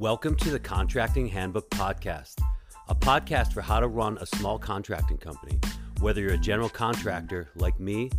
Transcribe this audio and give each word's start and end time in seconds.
Welcome 0.00 0.34
to 0.36 0.50
the 0.50 0.58
Contracting 0.58 1.28
Handbook 1.28 1.68
Podcast, 1.68 2.36
a 2.88 2.94
podcast 2.94 3.52
for 3.52 3.60
how 3.60 3.80
to 3.80 3.86
run 3.86 4.16
a 4.16 4.24
small 4.24 4.58
contracting 4.58 5.18
company. 5.18 5.58
Whether 6.00 6.22
you're 6.22 6.32
a 6.32 6.38
general 6.38 6.70
contractor 6.70 7.50
like 7.54 7.78
me 7.78 8.10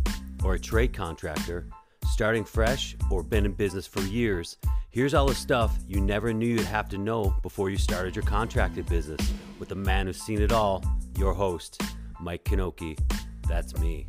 or 0.44 0.54
a 0.54 0.60
trade 0.60 0.92
contractor, 0.92 1.66
starting 2.12 2.44
fresh 2.44 2.94
or 3.10 3.24
been 3.24 3.44
in 3.44 3.54
business 3.54 3.84
for 3.84 4.00
years, 4.02 4.58
here's 4.90 5.12
all 5.12 5.26
the 5.26 5.34
stuff 5.34 5.76
you 5.88 6.00
never 6.00 6.32
knew 6.32 6.46
you'd 6.46 6.60
have 6.60 6.88
to 6.90 6.98
know 6.98 7.34
before 7.42 7.68
you 7.68 7.76
started 7.76 8.14
your 8.14 8.24
contracting 8.26 8.84
business 8.84 9.32
with 9.58 9.68
the 9.68 9.74
man 9.74 10.06
who's 10.06 10.22
seen 10.22 10.40
it 10.40 10.52
all, 10.52 10.84
your 11.18 11.34
host, 11.34 11.82
Mike 12.20 12.44
Knoche. 12.44 12.96
That's 13.48 13.76
me. 13.78 14.06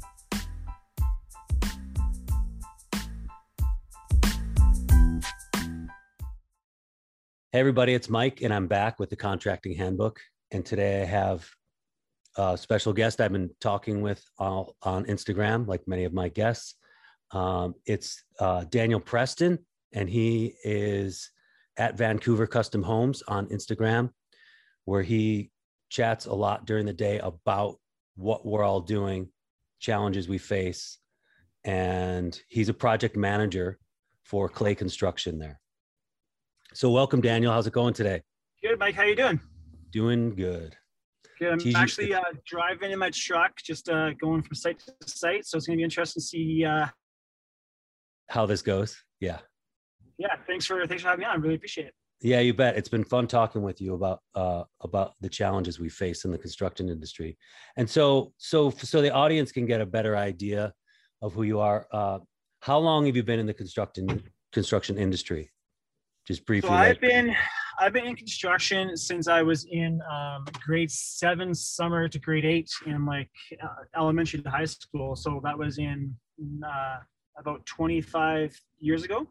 Hey, 7.54 7.60
everybody, 7.60 7.94
it's 7.94 8.10
Mike, 8.10 8.42
and 8.42 8.52
I'm 8.52 8.66
back 8.66 8.98
with 8.98 9.12
the 9.12 9.16
Contracting 9.16 9.76
Handbook. 9.76 10.20
And 10.50 10.66
today 10.66 11.04
I 11.04 11.06
have 11.06 11.48
a 12.36 12.58
special 12.58 12.94
guest 12.94 13.22
I've 13.22 13.32
been 13.32 13.52
talking 13.62 14.02
with 14.02 14.26
all 14.40 14.76
on 14.82 15.06
Instagram, 15.06 15.68
like 15.68 15.88
many 15.88 16.04
of 16.06 16.14
my 16.14 16.30
guests. 16.30 16.74
Um, 17.30 17.76
it's 17.86 18.24
uh, 18.40 18.64
Daniel 18.64 19.00
Preston, 19.00 19.60
and 19.94 20.10
he 20.10 20.56
is 20.64 21.30
at 21.78 21.96
Vancouver 21.96 22.48
Custom 22.48 22.82
Homes 22.82 23.22
on 23.28 23.46
Instagram, 23.50 24.10
where 24.86 25.04
he 25.04 25.52
chats 25.92 26.26
a 26.26 26.34
lot 26.34 26.66
during 26.66 26.88
the 26.88 26.92
day 26.92 27.20
about 27.20 27.76
what 28.16 28.48
we're 28.48 28.64
all 28.64 28.82
doing, 28.82 29.30
challenges 29.80 30.28
we 30.28 30.40
face. 30.40 30.98
And 31.64 32.36
he's 32.48 32.70
a 32.70 32.74
project 32.74 33.16
manager 33.16 33.78
for 34.24 34.50
Clay 34.50 34.74
Construction 34.74 35.38
there. 35.38 35.60
So 36.76 36.90
welcome, 36.90 37.22
Daniel. 37.22 37.54
How's 37.54 37.68
it 37.68 37.74
going 37.74 37.94
today? 37.94 38.24
Good, 38.64 38.80
Mike. 38.80 38.96
How 38.96 39.04
you 39.04 39.16
doing? 39.16 39.40
Doing 39.92 40.34
good. 40.34 40.76
Good. 41.40 41.62
I'm 41.68 41.76
actually 41.76 42.16
uh, 42.16 42.22
driving 42.48 42.90
in 42.90 42.98
my 42.98 43.12
truck, 43.14 43.52
just 43.64 43.90
uh, 43.90 44.14
going 44.14 44.42
from 44.42 44.56
site 44.56 44.80
to 44.80 45.08
site. 45.08 45.46
So 45.46 45.58
it's 45.58 45.68
going 45.68 45.78
to 45.78 45.82
be 45.82 45.84
interesting 45.84 46.20
to 46.20 46.26
see 46.26 46.66
uh... 46.66 46.88
how 48.28 48.48
this 48.48 48.64
goes. 48.64 48.98
Yeah. 49.20 49.38
Yeah. 50.18 50.36
Thanks 50.48 50.66
for 50.66 50.88
thanks 50.88 51.04
for 51.04 51.10
having 51.10 51.22
me 51.22 51.26
on. 51.28 51.36
I 51.36 51.40
really 51.40 51.56
appreciate 51.56 51.88
it. 51.88 51.94
Yeah, 52.22 52.40
you 52.40 52.56
bet. 52.56 52.76
It's 52.76 52.90
been 52.90 53.04
fun 53.04 53.28
talking 53.28 53.62
with 53.62 53.80
you 53.80 53.94
about 53.94 54.22
uh, 54.34 54.64
about 54.82 55.14
the 55.22 55.30
challenges 55.30 55.80
we 55.80 55.90
face 55.90 56.26
in 56.26 56.32
the 56.32 56.40
construction 56.40 56.90
industry, 56.90 57.38
and 57.78 57.88
so 57.88 58.34
so 58.38 58.72
so 58.72 59.02
the 59.02 59.12
audience 59.12 59.52
can 59.52 59.68
get 59.68 59.80
a 59.80 59.86
better 59.86 60.18
idea 60.18 60.74
of 61.22 61.34
who 61.34 61.44
you 61.44 61.60
are. 61.60 61.86
Uh, 61.92 62.20
how 62.62 62.80
long 62.80 63.06
have 63.06 63.16
you 63.16 63.24
been 63.24 63.40
in 63.40 63.46
the 63.46 63.54
construction 63.54 64.24
construction 64.52 64.98
industry? 64.98 65.52
Just 66.26 66.46
briefly 66.46 66.70
so 66.70 66.74
i've 66.74 67.00
been 67.00 67.36
i've 67.80 67.94
been 67.94 68.06
in 68.06 68.16
construction 68.16 68.96
since 68.96 69.28
i 69.28 69.42
was 69.42 69.66
in 69.72 70.02
um, 70.12 70.46
grade 70.66 70.92
seven 70.92 71.54
summer 71.54 72.08
to 72.08 72.20
grade 72.20 72.46
eight 72.46 72.70
in 72.86 73.06
like 73.06 73.30
uh, 73.62 73.68
elementary 73.96 74.42
to 74.42 74.50
high 74.50 74.66
school. 74.66 75.16
So 75.16 75.42
that 75.44 75.58
was 75.58 75.78
in 75.78 76.16
uh, 76.66 76.98
about 77.38 77.66
25 77.66 78.56
years 78.80 79.04
ago. 79.04 79.28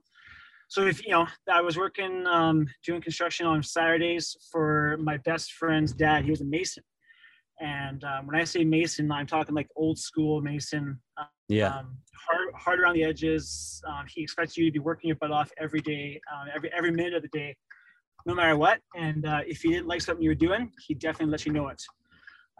So 0.69 0.87
if 0.87 1.05
you 1.05 1.11
know 1.11 1.27
i 1.51 1.61
was 1.61 1.77
working 1.77 2.27
um, 2.27 2.67
doing 2.85 3.03
construction 3.03 3.47
on 3.47 3.63
saturdays 3.63 4.37
for 4.51 4.97
my 5.01 5.19
best 5.19 5.53
friend's 5.53 5.93
dad. 5.93 6.25
He 6.25 6.31
was 6.31 6.41
a 6.41 6.47
mason 6.47 6.83
and 7.61 8.05
um, 8.05 8.27
when 8.27 8.37
i 8.37 8.45
say 8.45 8.65
mason 8.65 9.11
i'm 9.11 9.27
talking 9.27 9.55
like 9.55 9.69
old 9.77 9.99
school 9.99 10.41
mason 10.41 10.99
yeah 11.49 11.79
um, 11.79 11.97
hard, 12.27 12.55
hard 12.55 12.81
around 12.81 12.95
the 12.95 13.05
edges. 13.05 13.83
Um, 13.87 14.05
he 14.09 14.23
expects 14.23 14.57
you 14.57 14.65
to 14.67 14.73
be 14.73 14.79
working 14.79 15.09
your 15.09 15.17
butt 15.17 15.31
off 15.31 15.51
every 15.59 15.81
day, 15.81 16.21
um, 16.33 16.49
every 16.55 16.71
every 16.77 16.91
minute 16.91 17.15
of 17.15 17.23
the 17.23 17.29
day, 17.29 17.57
no 18.27 18.35
matter 18.35 18.57
what. 18.57 18.81
And 18.97 19.27
uh, 19.27 19.41
if 19.47 19.63
he 19.63 19.71
didn't 19.71 19.87
like 19.87 20.01
something 20.01 20.23
you 20.23 20.31
were 20.31 20.35
doing, 20.35 20.71
he 20.87 20.95
definitely 20.95 21.33
let 21.33 21.47
you 21.47 21.53
know 21.53 21.69
it. 21.69 21.83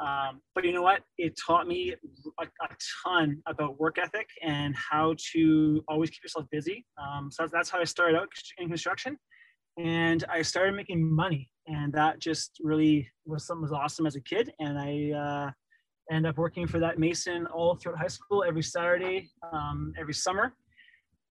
Um, 0.01 0.41
but 0.55 0.65
you 0.65 0.73
know 0.73 0.83
what? 0.83 1.03
It 1.19 1.39
taught 1.39 1.69
me 1.69 1.95
a, 2.41 2.45
a, 2.45 2.69
ton 3.05 3.41
about 3.47 3.79
work 3.79 3.99
ethic 3.99 4.27
and 4.43 4.75
how 4.75 5.15
to 5.33 5.85
always 5.87 6.11
keep 6.11 6.25
yourself 6.25 6.47
busy. 6.51 6.85
Um, 7.01 7.31
so 7.31 7.47
that's 7.53 7.71
how 7.71 7.79
I 7.79 7.85
started 7.85 8.17
out 8.17 8.29
in 8.59 8.69
construction, 8.69 9.17
and 9.79 10.25
I 10.29 10.43
started 10.43 10.75
making 10.75 11.05
money, 11.05 11.51
and 11.67 11.93
that 11.93 12.19
just 12.19 12.59
really 12.63 13.09
was 13.25 13.47
something 13.47 13.63
was 13.63 13.73
awesome 13.73 14.07
as 14.07 14.17
a 14.17 14.21
kid. 14.21 14.53
And 14.59 14.79
I 14.79 15.13
uh, 15.17 15.51
end 16.15 16.27
up 16.27 16.37
working 16.37 16.67
for 16.67 16.79
that 16.81 16.99
Mason 16.99 17.47
all 17.47 17.77
throughout 17.77 17.99
high 17.99 18.09
school 18.09 18.45
every 18.47 18.63
Saturday, 18.63 19.31
um, 19.53 19.93
every 19.99 20.15
summer. 20.15 20.55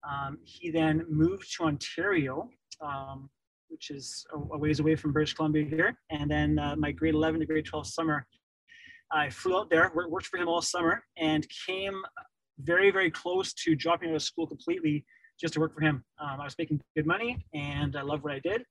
Um, 0.07 0.37
he 0.43 0.69
then 0.69 1.05
moved 1.09 1.53
to 1.57 1.63
Ontario, 1.65 2.49
um, 2.81 3.29
which 3.69 3.89
is 3.89 4.25
a, 4.33 4.37
a, 4.37 4.57
ways 4.57 4.79
away 4.79 4.95
from 4.95 5.11
British 5.11 5.33
Columbia 5.33 5.65
here. 5.65 5.97
And 6.11 6.29
then 6.29 6.59
uh, 6.59 6.75
my 6.77 6.91
grade 6.91 7.13
11 7.13 7.39
to 7.39 7.45
grade 7.45 7.65
12 7.65 7.87
summer, 7.87 8.25
I 9.11 9.29
flew 9.29 9.57
out 9.57 9.69
there, 9.69 9.91
worked 9.95 10.27
for 10.27 10.37
him 10.37 10.47
all 10.47 10.61
summer, 10.61 11.03
and 11.17 11.47
came 11.65 12.01
very, 12.59 12.91
very 12.91 13.11
close 13.11 13.53
to 13.53 13.75
dropping 13.75 14.09
out 14.09 14.15
of 14.15 14.21
school 14.21 14.47
completely 14.47 15.05
just 15.39 15.53
to 15.53 15.59
work 15.59 15.73
for 15.73 15.81
him. 15.81 16.03
Um, 16.19 16.41
I 16.41 16.43
was 16.43 16.55
making 16.57 16.81
good 16.95 17.05
money 17.05 17.45
and 17.53 17.95
I 17.95 18.01
loved 18.01 18.23
what 18.23 18.33
I 18.33 18.39
did. 18.39 18.63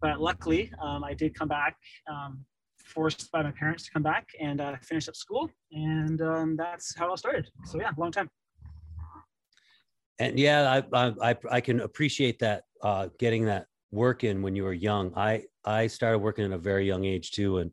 But 0.00 0.20
luckily, 0.20 0.72
um, 0.82 1.04
I 1.04 1.14
did 1.14 1.34
come 1.34 1.48
back 1.48 1.76
um, 2.10 2.44
forced 2.84 3.30
by 3.32 3.42
my 3.42 3.50
parents 3.50 3.84
to 3.84 3.90
come 3.90 4.02
back 4.02 4.28
and 4.40 4.60
uh, 4.60 4.76
finish 4.82 5.08
up 5.08 5.16
school, 5.16 5.50
and 5.72 6.20
um, 6.22 6.56
that's 6.56 6.94
how 6.96 7.06
it 7.06 7.10
all 7.10 7.16
started. 7.16 7.48
So 7.64 7.80
yeah, 7.80 7.90
long 7.96 8.12
time. 8.12 8.30
And 10.18 10.38
yeah, 10.38 10.82
I 10.92 11.12
I 11.30 11.36
I 11.50 11.60
can 11.60 11.80
appreciate 11.80 12.38
that 12.40 12.64
uh, 12.82 13.08
getting 13.18 13.46
that 13.46 13.66
work 13.90 14.24
in 14.24 14.42
when 14.42 14.56
you 14.56 14.64
were 14.64 14.72
young. 14.72 15.12
I 15.16 15.44
I 15.64 15.86
started 15.86 16.18
working 16.18 16.44
at 16.44 16.52
a 16.52 16.58
very 16.58 16.86
young 16.86 17.04
age 17.04 17.32
too, 17.32 17.58
and 17.58 17.70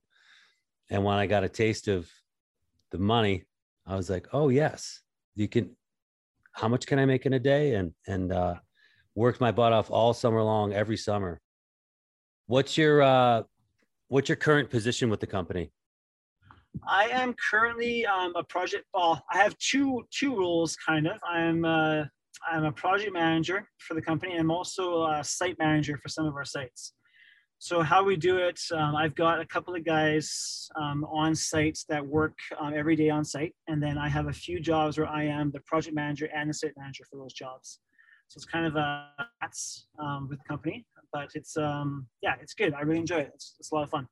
and 0.90 1.04
when 1.04 1.16
I 1.16 1.28
got 1.28 1.44
a 1.44 1.50
taste 1.50 1.88
of 1.88 2.10
the 2.92 2.98
money, 2.98 3.44
I 3.86 3.96
was 3.96 4.10
like, 4.10 4.28
oh 4.34 4.50
yes, 4.50 5.02
you 5.36 5.48
can. 5.48 5.76
How 6.56 6.68
much 6.68 6.86
can 6.86 7.00
I 7.00 7.06
make 7.06 7.26
in 7.26 7.34
a 7.34 7.40
day? 7.40 7.76
And 7.76 7.94
and 8.08 8.32
uh, 8.32 8.56
worked 9.16 9.42
my 9.42 9.52
butt 9.52 9.74
off 9.74 9.90
all 9.90 10.14
summer 10.14 10.44
long, 10.44 10.74
every 10.74 10.98
summer. 10.98 11.40
What's 12.48 12.78
your 12.78 13.02
uh, 13.02 13.44
What's 14.14 14.30
your 14.30 14.36
current 14.36 14.70
position 14.70 15.10
with 15.10 15.22
the 15.22 15.26
company? 15.26 15.72
I 16.88 17.06
am 17.06 17.34
currently 17.50 18.06
um, 18.06 18.34
a 18.36 18.44
project. 18.44 18.86
Well, 18.94 19.24
I 19.34 19.38
have 19.38 19.58
two 19.58 20.06
two 20.12 20.38
roles, 20.38 20.76
kind 20.76 21.08
of. 21.08 21.18
I'm 21.28 21.66
uh, 21.66 22.04
I'm 22.52 22.66
a 22.66 22.72
project 22.72 23.12
manager 23.12 23.68
for 23.80 23.96
the 23.96 24.02
company. 24.02 24.36
I'm 24.38 24.52
also 24.52 25.06
a 25.06 25.24
site 25.24 25.58
manager 25.58 25.98
for 25.98 26.10
some 26.10 26.28
of 26.28 26.36
our 26.36 26.46
sites. 26.46 26.94
So 27.60 27.82
how 27.82 28.04
we 28.04 28.18
do 28.18 28.38
it, 28.38 28.60
um, 28.72 28.96
I've 28.96 29.16
got 29.16 29.40
a 29.40 29.46
couple 29.48 29.74
of 29.74 29.86
guys 29.86 30.70
um, 30.76 31.06
on 31.06 31.34
sites 31.34 31.86
that 31.90 32.06
work 32.06 32.38
um, 32.60 32.74
every 32.76 32.96
day 32.96 33.10
on 33.10 33.26
site, 33.26 33.56
and 33.68 33.82
then 33.82 33.98
I 33.98 34.10
have 34.10 34.28
a 34.28 34.34
few 34.34 34.60
jobs 34.60 34.98
where 34.98 35.08
I 35.08 35.24
am 35.24 35.50
the 35.50 35.62
project 35.62 35.96
manager 35.96 36.30
and 36.36 36.50
the 36.50 36.54
site 36.54 36.74
manager 36.78 37.06
for 37.10 37.18
those 37.18 37.34
jobs. 37.34 37.80
So 38.28 38.38
it's 38.38 38.46
kind 38.46 38.66
of 38.66 38.76
a 38.76 39.08
that's 39.42 39.88
um, 39.98 40.28
with 40.30 40.40
the 40.40 40.46
company 40.48 40.86
but 41.14 41.30
it's 41.36 41.56
um 41.56 42.08
yeah 42.22 42.36
it's 42.42 42.54
good. 42.54 42.74
I 42.74 42.82
really 42.82 43.00
enjoy 43.00 43.20
it. 43.20 43.32
It's, 43.34 43.56
it's 43.60 43.72
a 43.72 43.76
lot 43.76 43.84
of 43.84 43.90
fun. 43.90 44.08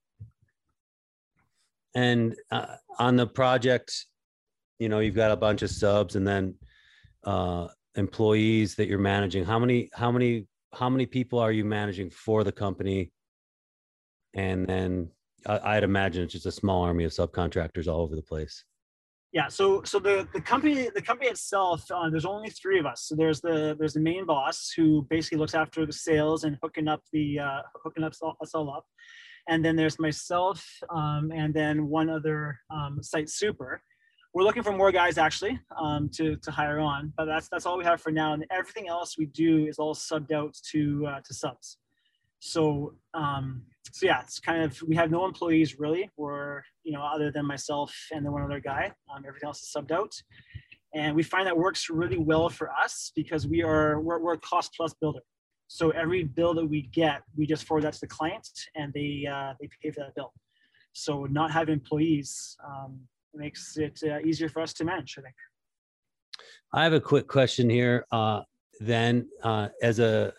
And 1.94 2.36
uh, 2.52 2.76
on 3.00 3.18
the 3.18 3.28
project 3.28 4.06
you 4.80 4.88
know 4.88 5.00
you've 5.00 5.16
got 5.16 5.32
a 5.32 5.36
bunch 5.36 5.62
of 5.62 5.70
subs 5.70 6.16
and 6.16 6.26
then 6.26 6.56
uh 7.26 7.68
employees 7.96 8.76
that 8.76 8.88
you're 8.88 9.00
managing. 9.00 9.44
How 9.44 9.60
many 9.60 9.90
how 9.94 10.12
many 10.12 10.48
how 10.74 10.90
many 10.90 11.06
people 11.06 11.40
are 11.40 11.52
you 11.52 11.66
managing 11.66 12.10
for 12.10 12.44
the 12.44 12.52
company? 12.52 13.12
And 14.34 14.66
then 14.66 15.10
I, 15.46 15.78
i'd 15.78 15.84
imagine 15.84 16.24
it's 16.24 16.34
just 16.34 16.46
a 16.46 16.52
small 16.52 16.84
army 16.84 17.04
of 17.04 17.12
subcontractors 17.12 17.88
all 17.88 18.02
over 18.02 18.16
the 18.16 18.22
place 18.22 18.64
yeah 19.34 19.48
so 19.48 19.82
so 19.84 20.00
the 20.00 20.28
the 20.34 20.42
company 20.42 20.90
the 20.94 21.02
company 21.02 21.30
itself 21.30 21.90
uh, 21.92 22.10
there's 22.10 22.26
only 22.26 22.50
three 22.50 22.80
of 22.80 22.86
us. 22.86 23.04
So 23.08 23.16
there's 23.16 23.42
the 23.42 23.76
there's 23.78 23.94
the 23.94 24.00
main 24.00 24.26
boss 24.26 24.72
who 24.76 25.06
basically 25.10 25.38
looks 25.38 25.56
after 25.56 25.86
the 25.86 25.94
sales 25.94 26.44
and 26.44 26.58
hooking 26.62 26.88
up 26.88 27.02
the 27.14 27.40
uh, 27.40 27.62
hooking 27.84 28.04
up 28.04 28.14
us 28.42 28.54
all 28.54 28.70
up. 28.70 28.86
And 29.50 29.66
then 29.66 29.76
there's 29.76 30.00
myself 30.00 30.64
um, 30.90 31.32
and 31.34 31.54
then 31.54 31.88
one 31.88 32.10
other 32.10 32.60
um, 32.70 33.02
site 33.02 33.30
super. 33.30 33.82
We're 34.34 34.44
looking 34.44 34.64
for 34.64 34.72
more 34.72 34.94
guys 34.94 35.18
actually 35.18 35.60
um, 35.78 36.10
to, 36.14 36.38
to 36.38 36.52
hire 36.52 36.80
on 36.80 37.12
but 37.18 37.26
that's 37.26 37.50
that's 37.50 37.66
all 37.66 37.78
we 37.78 37.84
have 37.84 38.02
for 38.02 38.12
now. 38.12 38.34
And 38.34 38.46
everything 38.52 38.88
else 38.88 39.18
we 39.18 39.26
do 39.28 39.66
is 39.66 39.80
all 39.80 39.96
subbed 39.96 40.32
out 40.32 40.56
to 40.72 41.08
uh, 41.08 41.20
to 41.26 41.34
subs. 41.34 41.78
So 42.40 42.96
um, 43.14 43.64
so 43.92 44.06
yeah, 44.06 44.22
it's 44.22 44.40
kind 44.40 44.64
of 44.64 44.82
we 44.84 44.96
have 44.96 45.12
no 45.12 45.26
employees 45.26 45.80
really. 45.80 46.10
We're 46.18 46.62
you 46.84 46.94
know 46.94 47.02
other 47.02 47.32
than 47.32 47.46
myself 47.46 47.96
and 48.12 48.26
then 48.26 48.32
one 48.32 48.44
other 48.44 48.60
guy. 48.60 48.92
Um, 49.14 49.24
everything 49.28 49.48
else 49.48 49.62
is 49.62 49.74
subbed 49.76 49.92
out, 49.92 50.14
and 50.94 51.16
we 51.16 51.24
find 51.24 51.48
that 51.48 51.58
works 51.58 51.90
really 51.90 52.18
well 52.18 52.50
for 52.50 52.72
us 52.72 53.12
because 53.16 53.48
we 53.48 53.64
are 53.64 54.00
we're, 54.00 54.20
we're 54.20 54.34
a 54.34 54.40
cost 54.40 54.74
plus 54.76 54.94
builder. 54.94 55.22
So 55.68 55.90
every 55.92 56.26
bill 56.26 56.54
that 56.56 56.66
we 56.66 56.84
get, 56.94 57.22
we 57.38 57.46
just 57.46 57.64
forward 57.64 57.84
that 57.86 57.94
to 57.94 58.02
the 58.02 58.08
client, 58.08 58.48
and 58.76 58.94
they 58.94 59.26
uh, 59.30 59.54
they 59.60 59.70
pay 59.82 59.92
for 59.92 60.02
that 60.02 60.16
bill. 60.16 60.34
So 60.94 61.26
not 61.26 61.52
having 61.52 61.74
employees 61.74 62.58
um, 62.66 63.00
makes 63.34 63.78
it 63.78 64.00
uh, 64.06 64.20
easier 64.20 64.50
for 64.50 64.62
us 64.62 64.74
to 64.74 64.84
manage. 64.84 65.16
I 65.18 65.22
think. 65.22 65.36
I 66.74 66.84
have 66.84 66.94
a 66.94 67.02
quick 67.02 67.28
question 67.28 67.70
here. 67.70 68.06
Uh, 68.12 68.42
then, 68.80 69.28
uh, 69.44 69.70
as 69.82 70.00
a 70.00 70.34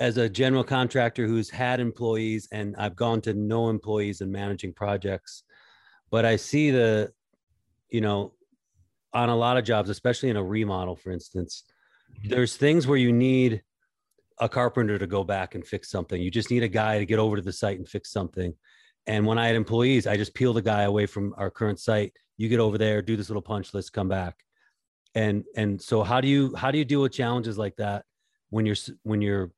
as 0.00 0.16
a 0.16 0.28
general 0.28 0.64
contractor 0.64 1.26
who's 1.26 1.50
had 1.50 1.78
employees 1.78 2.48
and 2.50 2.74
I've 2.78 2.96
gone 2.96 3.20
to 3.22 3.34
no 3.34 3.68
employees 3.68 4.22
and 4.22 4.32
managing 4.32 4.72
projects, 4.72 5.44
but 6.10 6.24
I 6.24 6.36
see 6.36 6.70
the, 6.70 7.12
you 7.90 8.00
know, 8.00 8.32
on 9.12 9.28
a 9.28 9.36
lot 9.36 9.58
of 9.58 9.64
jobs, 9.64 9.90
especially 9.90 10.30
in 10.30 10.36
a 10.36 10.42
remodel, 10.42 10.96
for 10.96 11.10
instance, 11.10 11.64
mm-hmm. 12.12 12.30
there's 12.30 12.56
things 12.56 12.86
where 12.86 12.96
you 12.96 13.12
need 13.12 13.62
a 14.40 14.48
carpenter 14.48 14.98
to 14.98 15.06
go 15.06 15.22
back 15.22 15.54
and 15.54 15.66
fix 15.66 15.90
something. 15.90 16.20
You 16.20 16.30
just 16.30 16.50
need 16.50 16.62
a 16.62 16.68
guy 16.68 16.98
to 16.98 17.04
get 17.04 17.18
over 17.18 17.36
to 17.36 17.42
the 17.42 17.52
site 17.52 17.78
and 17.78 17.86
fix 17.86 18.10
something. 18.10 18.54
And 19.06 19.26
when 19.26 19.36
I 19.36 19.48
had 19.48 19.56
employees, 19.56 20.06
I 20.06 20.16
just 20.16 20.34
peel 20.34 20.54
the 20.54 20.62
guy 20.62 20.82
away 20.82 21.04
from 21.04 21.34
our 21.36 21.50
current 21.50 21.78
site. 21.78 22.14
You 22.38 22.48
get 22.48 22.60
over 22.60 22.78
there, 22.78 23.02
do 23.02 23.16
this 23.16 23.28
little 23.28 23.42
punch 23.42 23.74
list, 23.74 23.92
come 23.92 24.08
back. 24.08 24.36
And 25.14 25.44
and 25.56 25.82
so 25.82 26.02
how 26.02 26.20
do 26.22 26.28
you 26.28 26.54
how 26.54 26.70
do 26.70 26.78
you 26.78 26.84
deal 26.84 27.02
with 27.02 27.12
challenges 27.12 27.58
like 27.58 27.76
that 27.76 28.04
when 28.48 28.64
you're 28.64 28.76
when 29.02 29.20
you're 29.20 29.50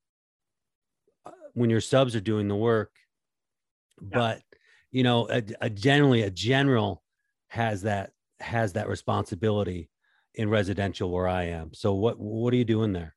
when 1.55 1.71
your 1.71 1.81
subs 1.81 2.17
are 2.17 2.21
doing 2.21 2.49
the 2.49 2.57
work. 2.57 2.91
Yeah. 4.01 4.09
but 4.13 4.43
you 4.91 5.03
know 5.03 5.29
a, 5.31 5.43
a 5.61 5.71
generally 5.71 6.23
a 6.23 6.31
general 6.31 7.03
has 7.49 7.83
that 7.83 8.13
has 8.41 8.73
that 8.73 8.89
responsibility 8.89 9.89
in 10.35 10.49
residential 10.49 11.11
where 11.11 11.29
i 11.29 11.45
am. 11.45 11.73
So 11.75 11.95
what 11.95 12.19
what 12.19 12.53
are 12.53 12.57
you 12.57 12.65
doing 12.65 12.93
there? 12.93 13.15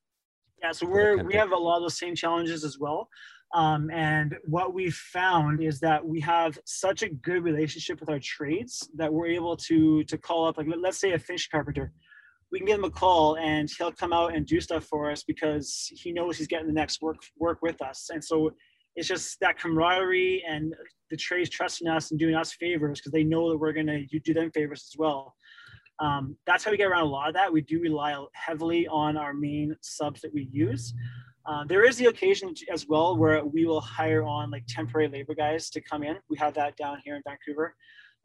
Yeah 0.62 0.72
so 0.72 0.86
we're 0.86 1.22
we 1.24 1.34
have 1.34 1.52
a 1.52 1.56
lot 1.56 1.78
of 1.78 1.84
the 1.84 1.90
same 1.90 2.14
challenges 2.14 2.64
as 2.64 2.78
well. 2.78 3.08
Um, 3.54 3.90
and 3.90 4.36
what 4.44 4.74
we 4.74 4.90
found 4.90 5.62
is 5.62 5.78
that 5.80 6.04
we 6.04 6.20
have 6.20 6.58
such 6.64 7.02
a 7.02 7.08
good 7.08 7.44
relationship 7.44 8.00
with 8.00 8.10
our 8.10 8.18
trades 8.18 8.88
that 8.96 9.12
we're 9.12 9.28
able 9.28 9.56
to 9.68 10.04
to 10.04 10.18
call 10.18 10.46
up 10.46 10.58
like 10.58 10.66
let's 10.78 10.98
say 10.98 11.12
a 11.12 11.18
finish 11.18 11.48
carpenter 11.48 11.92
we 12.52 12.58
can 12.58 12.66
give 12.66 12.78
him 12.78 12.84
a 12.84 12.90
call 12.90 13.36
and 13.36 13.68
he'll 13.76 13.92
come 13.92 14.12
out 14.12 14.34
and 14.34 14.46
do 14.46 14.60
stuff 14.60 14.84
for 14.84 15.10
us 15.10 15.24
because 15.24 15.90
he 15.92 16.12
knows 16.12 16.38
he's 16.38 16.46
getting 16.46 16.66
the 16.66 16.72
next 16.72 17.02
work 17.02 17.18
work 17.38 17.58
with 17.62 17.80
us. 17.82 18.08
And 18.12 18.22
so 18.22 18.50
it's 18.94 19.08
just 19.08 19.38
that 19.40 19.58
camaraderie 19.58 20.42
and 20.48 20.74
the 21.10 21.16
trades 21.16 21.50
trusting 21.50 21.88
us 21.88 22.10
and 22.10 22.20
doing 22.20 22.34
us 22.34 22.52
favors 22.52 23.00
because 23.00 23.12
they 23.12 23.24
know 23.24 23.50
that 23.50 23.58
we're 23.58 23.72
going 23.72 23.86
to 23.86 24.18
do 24.20 24.32
them 24.32 24.50
favors 24.52 24.88
as 24.92 24.98
well. 24.98 25.34
Um, 25.98 26.36
that's 26.46 26.64
how 26.64 26.70
we 26.70 26.76
get 26.76 26.88
around 26.88 27.02
a 27.02 27.10
lot 27.10 27.28
of 27.28 27.34
that. 27.34 27.52
We 27.52 27.62
do 27.62 27.80
rely 27.80 28.22
heavily 28.32 28.86
on 28.88 29.16
our 29.16 29.34
main 29.34 29.74
subs 29.80 30.20
that 30.22 30.32
we 30.32 30.48
use. 30.52 30.94
Uh, 31.46 31.64
there 31.68 31.84
is 31.84 31.96
the 31.96 32.06
occasion 32.06 32.52
as 32.72 32.86
well 32.88 33.16
where 33.16 33.44
we 33.44 33.66
will 33.66 33.80
hire 33.80 34.24
on 34.24 34.50
like 34.50 34.64
temporary 34.68 35.08
labor 35.08 35.34
guys 35.34 35.70
to 35.70 35.80
come 35.80 36.02
in. 36.02 36.16
We 36.28 36.36
have 36.38 36.54
that 36.54 36.76
down 36.76 36.98
here 37.04 37.16
in 37.16 37.22
Vancouver. 37.26 37.74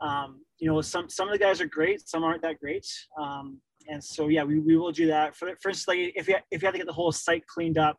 Um, 0.02 0.42
you 0.58 0.68
know, 0.68 0.82
some 0.82 1.10
some 1.10 1.28
of 1.28 1.34
the 1.34 1.40
guys 1.40 1.62
are 1.62 1.68
great, 1.68 2.08
some 2.08 2.24
aren't 2.24 2.42
that 2.42 2.60
great. 2.60 2.88
Um, 3.22 3.62
and 3.88 4.04
so 4.04 4.28
yeah, 4.28 4.44
we, 4.44 4.60
we 4.60 4.78
will 4.78 4.92
do 4.92 5.08
that. 5.08 5.36
For, 5.36 5.50
for 5.62 5.70
instance, 5.70 5.88
like 5.88 6.14
if 6.16 6.28
you 6.28 6.36
if 6.52 6.62
you 6.62 6.66
have 6.66 6.74
to 6.74 6.80
get 6.80 6.88
the 6.88 6.94
whole 6.94 7.12
site 7.12 7.46
cleaned 7.48 7.78
up, 7.78 7.98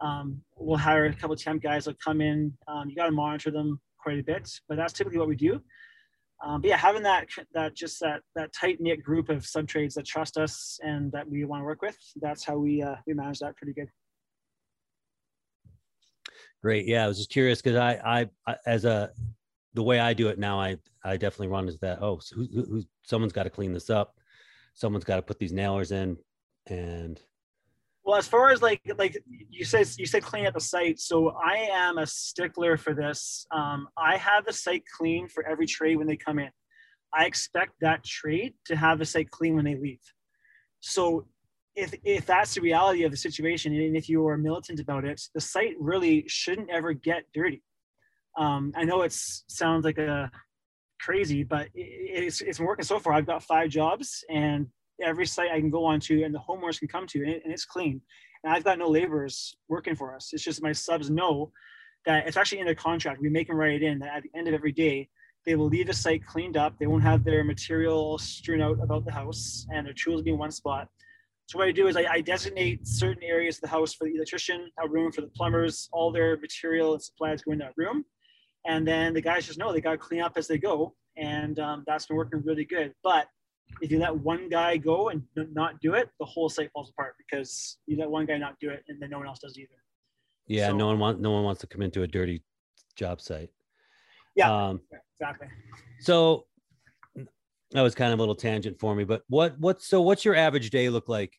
um, 0.00 0.40
we'll 0.56 0.78
hire 0.78 1.06
a 1.06 1.14
couple 1.14 1.32
of 1.32 1.42
temp 1.42 1.62
guys 1.62 1.84
that 1.86 2.00
come 2.00 2.20
in. 2.20 2.52
Um, 2.66 2.88
you 2.88 2.96
got 2.96 3.06
to 3.06 3.12
monitor 3.12 3.50
them 3.50 3.80
quite 3.98 4.18
a 4.18 4.22
bit, 4.22 4.50
but 4.68 4.76
that's 4.76 4.92
typically 4.92 5.18
what 5.18 5.28
we 5.28 5.36
do. 5.36 5.60
Um, 6.44 6.60
but 6.60 6.68
yeah, 6.68 6.76
having 6.76 7.02
that 7.02 7.26
that 7.54 7.74
just 7.74 7.98
that 8.00 8.20
that 8.36 8.52
tight 8.52 8.80
knit 8.80 9.02
group 9.02 9.28
of 9.28 9.44
sub 9.44 9.66
trades 9.66 9.94
that 9.94 10.06
trust 10.06 10.38
us 10.38 10.78
and 10.82 11.10
that 11.12 11.28
we 11.28 11.44
want 11.44 11.62
to 11.62 11.64
work 11.64 11.82
with, 11.82 11.96
that's 12.16 12.44
how 12.44 12.56
we 12.56 12.82
uh, 12.82 12.96
we 13.06 13.14
manage 13.14 13.40
that 13.40 13.56
pretty 13.56 13.72
good. 13.72 13.88
Great. 16.62 16.86
Yeah, 16.86 17.04
I 17.04 17.08
was 17.08 17.18
just 17.18 17.30
curious 17.30 17.62
because 17.62 17.76
I, 17.76 17.92
I, 18.04 18.28
I 18.46 18.56
as 18.66 18.84
a 18.84 19.10
the 19.74 19.82
way 19.82 19.98
I 19.98 20.12
do 20.12 20.28
it 20.28 20.38
now, 20.38 20.60
I 20.60 20.76
I 21.04 21.16
definitely 21.16 21.48
run 21.48 21.68
is 21.68 21.78
that 21.78 21.98
oh, 22.02 22.18
so 22.20 22.36
who, 22.36 22.46
who, 22.52 22.82
someone's 23.02 23.32
got 23.32 23.44
to 23.44 23.50
clean 23.50 23.72
this 23.72 23.90
up 23.90 24.17
someone's 24.78 25.04
got 25.04 25.16
to 25.16 25.22
put 25.22 25.40
these 25.40 25.52
nailers 25.52 25.90
in 25.90 26.16
and 26.68 27.20
well 28.04 28.16
as 28.16 28.28
far 28.28 28.50
as 28.50 28.62
like 28.62 28.80
like 28.96 29.20
you 29.50 29.64
said 29.64 29.88
you 29.98 30.06
said 30.06 30.22
clean 30.22 30.46
up 30.46 30.54
the 30.54 30.60
site. 30.60 31.00
So 31.00 31.30
i 31.44 31.56
am 31.70 31.98
a 31.98 32.06
stickler 32.06 32.76
for 32.76 32.94
this. 32.94 33.44
Um, 33.54 33.88
i 33.98 34.16
have 34.16 34.46
the 34.46 34.52
site 34.52 34.84
clean 34.96 35.28
for 35.28 35.44
every 35.46 35.66
trade 35.66 35.96
when 35.96 36.06
they 36.06 36.16
come 36.16 36.38
in. 36.38 36.50
I 37.12 37.26
expect 37.26 37.72
that 37.80 38.04
trade 38.04 38.54
to 38.66 38.76
have 38.76 38.98
the 39.00 39.04
site 39.04 39.30
clean 39.30 39.56
when 39.56 39.64
they 39.64 39.74
leave. 39.74 40.00
So 40.80 41.26
if 41.74 41.92
if 42.04 42.24
that's 42.24 42.54
the 42.54 42.60
reality 42.60 43.02
of 43.02 43.10
the 43.10 43.16
situation 43.16 43.74
and 43.74 43.96
if 43.96 44.08
you 44.08 44.26
are 44.28 44.38
militant 44.38 44.80
about 44.80 45.04
it 45.04 45.20
the 45.34 45.40
site 45.40 45.74
really 45.78 46.24
shouldn't 46.28 46.70
ever 46.70 46.92
get 46.92 47.24
dirty. 47.34 47.62
Um, 48.38 48.72
i 48.76 48.84
know 48.84 49.02
it 49.02 49.12
sounds 49.12 49.84
like 49.84 49.98
a 49.98 50.30
crazy, 51.00 51.42
but 51.42 51.68
it's, 51.74 52.40
it's 52.40 52.60
working 52.60 52.84
so 52.84 52.98
far. 52.98 53.12
I've 53.12 53.26
got 53.26 53.42
five 53.42 53.70
jobs 53.70 54.24
and 54.30 54.66
every 55.02 55.26
site 55.26 55.50
I 55.50 55.60
can 55.60 55.70
go 55.70 55.84
on 55.84 56.00
to 56.00 56.22
and 56.24 56.34
the 56.34 56.40
homeowners 56.40 56.78
can 56.78 56.88
come 56.88 57.06
to 57.08 57.24
and, 57.24 57.40
it's 57.44 57.64
clean. 57.64 58.00
And 58.44 58.52
I've 58.52 58.64
got 58.64 58.78
no 58.78 58.88
laborers 58.88 59.56
working 59.68 59.94
for 59.94 60.14
us. 60.14 60.30
It's 60.32 60.44
just 60.44 60.62
my 60.62 60.72
subs 60.72 61.10
know 61.10 61.52
that 62.06 62.26
it's 62.26 62.36
actually 62.36 62.60
in 62.60 62.66
the 62.66 62.74
contract. 62.74 63.20
We 63.20 63.28
make 63.28 63.48
them 63.48 63.56
write 63.56 63.74
it 63.74 63.82
in 63.82 63.98
that 64.00 64.16
at 64.16 64.22
the 64.22 64.38
end 64.38 64.48
of 64.48 64.54
every 64.54 64.72
day, 64.72 65.08
they 65.46 65.54
will 65.54 65.66
leave 65.66 65.86
the 65.86 65.94
site 65.94 66.24
cleaned 66.26 66.56
up. 66.56 66.78
They 66.78 66.86
won't 66.86 67.02
have 67.02 67.24
their 67.24 67.42
material 67.44 68.18
strewn 68.18 68.60
out 68.60 68.78
about 68.82 69.04
the 69.04 69.12
house 69.12 69.66
and 69.72 69.86
their 69.86 69.94
tools 69.94 70.22
be 70.22 70.30
in 70.30 70.38
one 70.38 70.50
spot. 70.50 70.88
So 71.46 71.58
what 71.58 71.68
I 71.68 71.72
do 71.72 71.86
is 71.86 71.96
I, 71.96 72.04
I, 72.10 72.20
designate 72.20 72.86
certain 72.86 73.22
areas 73.22 73.56
of 73.56 73.62
the 73.62 73.68
house 73.68 73.94
for 73.94 74.04
the 74.04 74.14
electrician, 74.16 74.70
a 74.84 74.86
room 74.86 75.10
for 75.10 75.22
the 75.22 75.28
plumbers, 75.28 75.88
all 75.92 76.12
their 76.12 76.36
material 76.36 76.92
and 76.92 77.02
supplies 77.02 77.40
go 77.40 77.52
in 77.52 77.58
that 77.58 77.72
room 77.74 78.04
and 78.68 78.86
then 78.86 79.14
the 79.14 79.20
guys 79.20 79.46
just 79.46 79.58
know 79.58 79.72
they 79.72 79.80
got 79.80 79.92
to 79.92 79.98
clean 79.98 80.20
up 80.20 80.34
as 80.36 80.46
they 80.46 80.58
go. 80.58 80.94
And 81.16 81.58
um, 81.58 81.84
that's 81.86 82.06
been 82.06 82.16
working 82.16 82.42
really 82.44 82.64
good. 82.64 82.92
But 83.02 83.26
if 83.80 83.90
you 83.90 83.98
let 83.98 84.14
one 84.14 84.48
guy 84.48 84.76
go 84.76 85.08
and 85.08 85.22
not 85.34 85.80
do 85.80 85.94
it 85.94 86.08
the 86.20 86.24
whole 86.24 86.48
site 86.48 86.70
falls 86.72 86.90
apart 86.90 87.14
because 87.18 87.78
you 87.86 87.96
let 87.96 88.10
one 88.10 88.26
guy 88.26 88.38
not 88.38 88.56
do 88.60 88.70
it 88.70 88.82
and 88.88 89.00
then 89.00 89.10
no 89.10 89.18
one 89.18 89.26
else 89.26 89.40
does 89.40 89.58
either. 89.58 89.68
Yeah 90.46 90.68
so, 90.68 90.76
no 90.76 90.86
one 90.86 90.98
wants 90.98 91.20
no 91.20 91.32
one 91.32 91.44
wants 91.44 91.60
to 91.62 91.66
come 91.66 91.82
into 91.82 92.02
a 92.02 92.06
dirty 92.06 92.42
job 92.96 93.20
site. 93.20 93.50
Yeah 94.34 94.50
um, 94.50 94.80
exactly. 95.20 95.48
so 96.00 96.46
that 97.72 97.82
was 97.82 97.94
kind 97.94 98.12
of 98.12 98.18
a 98.18 98.22
little 98.22 98.34
tangent 98.34 98.80
for 98.80 98.94
me 98.94 99.04
but 99.04 99.22
what 99.28 99.58
what 99.60 99.82
so 99.82 100.00
what's 100.00 100.24
your 100.24 100.34
average 100.34 100.70
day 100.70 100.88
look 100.88 101.08
like? 101.08 101.34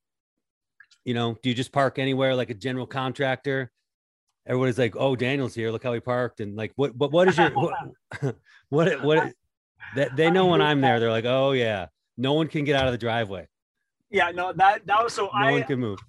You 1.03 1.13
know 1.13 1.35
do 1.41 1.49
you 1.49 1.55
just 1.55 1.71
park 1.71 1.97
anywhere 1.97 2.35
like 2.35 2.51
a 2.51 2.55
general 2.55 2.85
contractor 2.85 3.71
everybody's 4.49 4.77
like, 4.77 4.95
"Oh, 4.97 5.15
Daniel's 5.15 5.55
here. 5.55 5.71
Look 5.71 5.83
how 5.83 5.93
he 5.93 5.99
parked." 5.99 6.41
And 6.41 6.55
like, 6.55 6.73
what? 6.75 6.97
But 6.97 7.11
what 7.11 7.27
is 7.27 7.37
your 7.37 7.51
what? 7.51 7.73
What? 8.69 9.03
what 9.03 9.33
that 9.95 10.15
they 10.15 10.29
know 10.29 10.47
when 10.47 10.61
I'm 10.61 10.81
there. 10.81 10.99
They're 10.99 11.09
like, 11.09 11.25
"Oh 11.25 11.51
yeah, 11.51 11.87
no 12.17 12.33
one 12.33 12.47
can 12.47 12.65
get 12.65 12.75
out 12.75 12.87
of 12.87 12.91
the 12.91 12.97
driveway." 12.97 13.47
Yeah, 14.09 14.31
no, 14.31 14.51
that 14.53 14.85
that 14.87 15.03
was 15.03 15.13
so. 15.13 15.25
No 15.25 15.31
I, 15.33 15.51
one 15.51 15.63
can 15.63 15.79
move. 15.79 15.99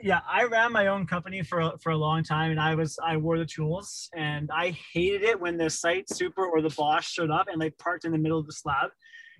Yeah, 0.00 0.20
I 0.30 0.44
ran 0.44 0.72
my 0.72 0.86
own 0.86 1.06
company 1.06 1.42
for 1.42 1.72
for 1.82 1.90
a 1.90 1.96
long 1.96 2.22
time, 2.22 2.50
and 2.50 2.60
I 2.60 2.74
was 2.74 2.98
I 3.04 3.16
wore 3.16 3.38
the 3.38 3.46
tools, 3.46 4.08
and 4.14 4.50
I 4.52 4.76
hated 4.92 5.22
it 5.22 5.40
when 5.40 5.56
the 5.56 5.68
site 5.68 6.08
super 6.08 6.46
or 6.46 6.62
the 6.62 6.70
boss 6.70 7.04
showed 7.04 7.30
up 7.30 7.48
and 7.50 7.60
they 7.60 7.70
parked 7.70 8.04
in 8.04 8.12
the 8.12 8.18
middle 8.18 8.38
of 8.38 8.46
the 8.46 8.52
slab. 8.52 8.90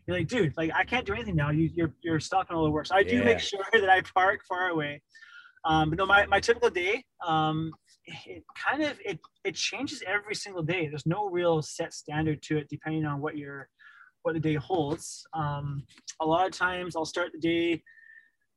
You're 0.07 0.17
like, 0.17 0.29
dude, 0.29 0.57
like 0.57 0.71
I 0.75 0.85
can't 0.85 1.07
do 1.07 1.13
anything 1.13 1.37
now. 1.37 1.51
You, 1.51 1.71
you're 1.75 1.95
you're 2.03 2.19
stopping 2.19 2.57
all 2.57 2.65
the 2.65 2.71
work. 2.71 2.87
So 2.87 2.97
I 2.97 3.03
do 3.03 3.19
yeah. 3.19 3.25
make 3.25 3.41
sure 3.41 3.61
that 3.73 3.89
I 3.89 4.01
park 4.15 4.41
far 4.49 4.69
away. 4.69 5.03
Um, 5.65 5.91
but 5.91 5.99
no, 5.99 6.07
my, 6.07 6.27
my 6.27 6.41
typical 6.41 6.71
day, 6.71 7.05
um, 7.27 7.73
it 8.27 8.45
kind 8.57 8.83
of 8.83 8.99
it 9.05 9.19
it 9.45 9.55
changes 9.55 10.03
every 10.07 10.35
single 10.35 10.63
day. 10.63 10.89
There's 10.89 11.07
no 11.07 11.29
real 11.29 11.63
set 11.63 11.93
standard 11.93 12.43
to 12.45 12.59
it, 12.59 12.69
depending 12.71 13.05
on 13.05 13.21
what 13.21 13.37
your 13.37 13.69
what 14.23 14.35
the 14.35 14.41
day 14.41 14.55
holds. 14.55 15.27
Um, 15.35 15.85
a 16.21 16.27
lot 16.27 16.47
of 16.47 16.53
times, 16.53 16.97
I'll 16.97 17.05
start 17.05 17.31
the 17.33 17.39
day. 17.39 17.83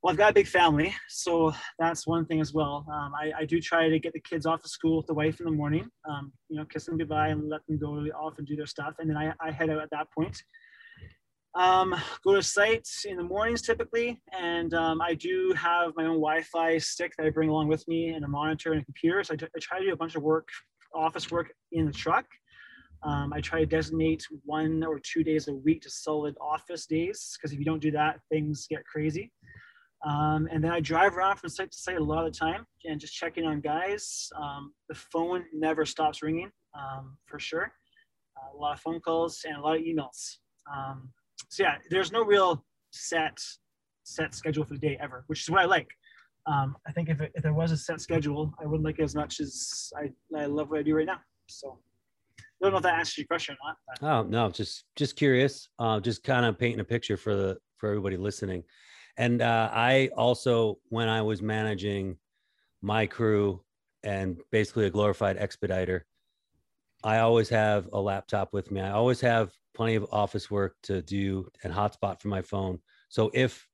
Well, 0.01 0.12
I've 0.12 0.17
got 0.17 0.31
a 0.31 0.34
big 0.34 0.48
family, 0.48 0.96
so 1.10 1.53
that's 1.77 2.08
one 2.08 2.25
thing 2.25 2.41
as 2.41 2.53
well. 2.53 2.86
Um, 2.91 3.13
I, 3.13 3.41
I, 3.41 3.46
do 3.46 3.62
try 3.62 3.88
to 3.88 4.00
get 4.00 4.13
the 4.13 4.20
kids 4.20 4.48
off 4.48 4.63
of 4.63 4.72
school 4.72 4.98
with 4.98 5.05
the 5.05 5.13
wife 5.13 5.39
in 5.39 5.46
the 5.46 5.51
morning. 5.51 5.88
Um, 6.10 6.31
you 6.50 6.58
know, 6.58 6.65
kiss 6.65 6.86
them 6.86 6.98
goodbye 6.98 7.27
and 7.27 7.48
let 7.50 7.62
them 7.67 7.77
go 7.77 8.03
off 8.20 8.39
and 8.39 8.48
do 8.48 8.55
their 8.55 8.65
stuff, 8.65 8.96
and 8.98 9.08
then 9.08 9.17
I, 9.17 9.31
I 9.39 9.51
head 9.51 9.70
out 9.70 9.79
at 9.79 9.91
that 9.91 10.08
point. 10.12 10.41
Um, 11.53 11.93
go 12.24 12.34
to 12.34 12.41
sites 12.41 13.03
in 13.05 13.17
the 13.17 13.24
mornings 13.24 13.62
typically, 13.62 14.22
and 14.31 14.74
um, 14.74 15.01
I 15.01 15.15
do 15.15 15.53
have 15.58 15.91
my 15.98 16.05
own 16.05 16.15
Wi-Fi 16.15 16.77
stick 16.77 17.13
that 17.17 17.25
I 17.25 17.29
bring 17.29 17.50
along 17.50 17.67
with 17.67 17.86
me, 17.89 18.10
and 18.10 18.24
a 18.24 18.27
monitor 18.27 18.72
and 18.72 18.81
a 18.81 18.86
computer. 18.86 19.22
So 19.24 19.34
I, 19.34 19.60
try 19.60 19.79
to 19.79 19.86
do 19.86 19.91
a 19.91 19.98
bunch 19.98 20.15
of 20.15 20.24
work, 20.24 20.48
office 20.96 21.29
work 21.29 21.51
in 21.74 21.86
the 21.86 21.91
truck. 21.91 22.25
Um, 23.03 23.34
I 23.34 23.41
try 23.41 23.60
to 23.60 23.65
designate 23.65 24.24
one 24.46 24.84
or 24.84 25.00
two 25.00 25.24
days 25.24 25.48
a 25.48 25.53
week 25.53 25.81
to 25.81 25.89
solid 25.89 26.36
office 26.39 26.86
days 26.86 27.36
because 27.36 27.51
if 27.51 27.60
you 27.60 27.65
don't 27.65 27.81
do 27.81 27.91
that, 27.91 28.20
things 28.31 28.67
get 28.70 28.86
crazy. 28.86 29.31
Um, 30.05 30.48
and 30.51 30.63
then 30.63 30.72
I 30.72 30.79
drive 30.79 31.15
around 31.15 31.38
from 31.38 31.50
site 31.50 31.72
to 31.72 31.77
site 31.77 31.98
a 31.98 32.03
lot 32.03 32.25
of 32.25 32.34
the 32.34 32.39
time 32.39 32.65
and 32.86 33.00
just 33.00 33.13
checking 33.13 33.46
on 33.46 33.60
guys. 33.62 34.29
Um, 34.39 34.74
the 34.88 34.96
phone 34.96 35.46
never 35.53 35.86
stops 35.86 36.24
ringing 36.24 36.51
um, 36.77 37.17
for 37.27 37.39
sure. 37.39 37.72
Uh, 38.38 38.58
a 38.58 38.60
lot 38.60 38.74
of 38.74 38.79
phone 38.79 39.00
calls 39.00 39.41
and 39.46 39.58
a 39.58 39.62
lot 39.62 39.75
of 39.75 39.81
emails. 39.81 40.38
Um, 40.72 41.10
so 41.50 41.64
yeah, 41.64 41.76
there's 41.90 42.12
no 42.12 42.24
real 42.24 42.64
set 42.92 43.38
set 44.04 44.34
schedule 44.34 44.66
for 44.66 44.74
the 44.74 44.80
day 44.80 44.98
ever, 45.02 45.24
which 45.28 45.42
is 45.42 45.50
what 45.50 45.62
I 45.62 45.66
like. 45.66 45.88
Um, 46.48 46.76
I 46.88 46.92
think 46.92 47.10
if, 47.10 47.22
it, 47.22 47.32
if 47.36 47.44
there 47.44 47.54
was 47.54 47.72
a 47.72 47.78
set 47.78 48.02
schedule, 48.02 48.52
I 48.60 48.66
wouldn't 48.66 48.84
like 48.84 49.00
it 49.00 49.04
as 49.04 49.16
much 49.16 49.40
as 49.40 49.94
I, 49.96 50.12
I 50.38 50.46
love 50.46 50.70
what 50.70 50.80
I 50.80 50.84
do 50.84 50.96
right 50.96 51.06
now. 51.06 51.20
So 51.48 51.78
I 52.40 52.44
don't 52.64 52.72
know 52.72 52.78
if 52.78 52.84
that 52.84 52.96
answers 52.96 53.20
your 53.20 53.28
question 53.28 53.56
or 53.62 53.70
not. 53.70 53.78
But. 53.88 54.08
Oh 54.08 54.24
no, 54.24 54.50
just 54.50 54.86
just 54.96 55.16
curious. 55.16 55.70
Uh, 55.80 56.00
just 56.00 56.24
kind 56.24 56.46
of 56.46 56.58
painting 56.58 56.80
a 56.80 56.86
picture 56.86 57.18
for 57.18 57.36
the 57.36 57.58
for 57.78 57.90
everybody 57.90 58.18
listening. 58.18 58.64
And 59.18 59.42
uh, 59.42 59.70
I 59.72 60.10
also, 60.16 60.80
when 60.90 61.10
I 61.10 61.22
was 61.22 61.42
managing 61.42 62.18
my 62.82 63.06
crew, 63.06 63.62
and 64.04 64.40
basically 64.52 64.86
a 64.86 64.90
glorified 64.90 65.38
expediter. 65.38 66.06
I 67.04 67.20
always 67.20 67.50
have 67.50 67.90
a 67.94 68.00
laptop 68.00 68.54
with 68.54 68.72
me. 68.72 68.82
I 68.82 68.92
always 68.92 69.22
have 69.22 69.52
plenty 69.74 69.96
of 69.96 70.06
office 70.12 70.51
work 70.51 70.75
to 70.84 71.01
do 71.01 71.48
and 71.63 71.74
hotspot 71.74 72.22
for 72.22 72.28
my 72.28 72.42
phone. 72.42 72.80
So 73.10 73.32
if 73.34 73.68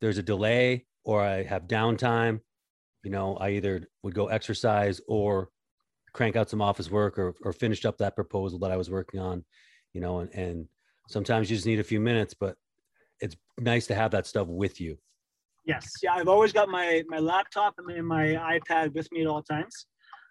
there's 0.00 0.18
a 0.18 0.22
delay 0.22 0.86
or 1.04 1.22
I 1.22 1.42
have 1.42 1.66
downtime, 1.66 2.40
you 3.02 3.10
know, 3.10 3.36
I 3.36 3.50
either 3.50 3.88
would 4.02 4.14
go 4.14 4.26
exercise 4.28 5.00
or 5.08 5.50
crank 6.12 6.36
out 6.36 6.50
some 6.50 6.62
office 6.62 6.90
work 6.90 7.18
or, 7.18 7.34
or 7.42 7.54
up 7.84 7.98
that 7.98 8.14
proposal 8.14 8.58
that 8.60 8.70
I 8.70 8.76
was 8.76 8.90
working 8.90 9.20
on, 9.20 9.44
you 9.92 10.00
know, 10.00 10.20
and, 10.20 10.30
and 10.34 10.68
sometimes 11.08 11.50
you 11.50 11.56
just 11.56 11.66
need 11.66 11.80
a 11.80 11.84
few 11.84 12.00
minutes, 12.00 12.34
but 12.34 12.56
it's 13.20 13.36
nice 13.58 13.86
to 13.88 13.94
have 13.94 14.10
that 14.12 14.26
stuff 14.26 14.46
with 14.48 14.80
you. 14.80 14.96
Yes. 15.64 15.90
Yeah. 16.02 16.14
I've 16.14 16.28
always 16.28 16.52
got 16.52 16.68
my, 16.68 17.02
my 17.08 17.18
laptop 17.18 17.74
and 17.78 18.06
my 18.06 18.58
iPad 18.68 18.94
with 18.94 19.10
me 19.12 19.22
at 19.22 19.26
all 19.26 19.42
times. 19.42 19.86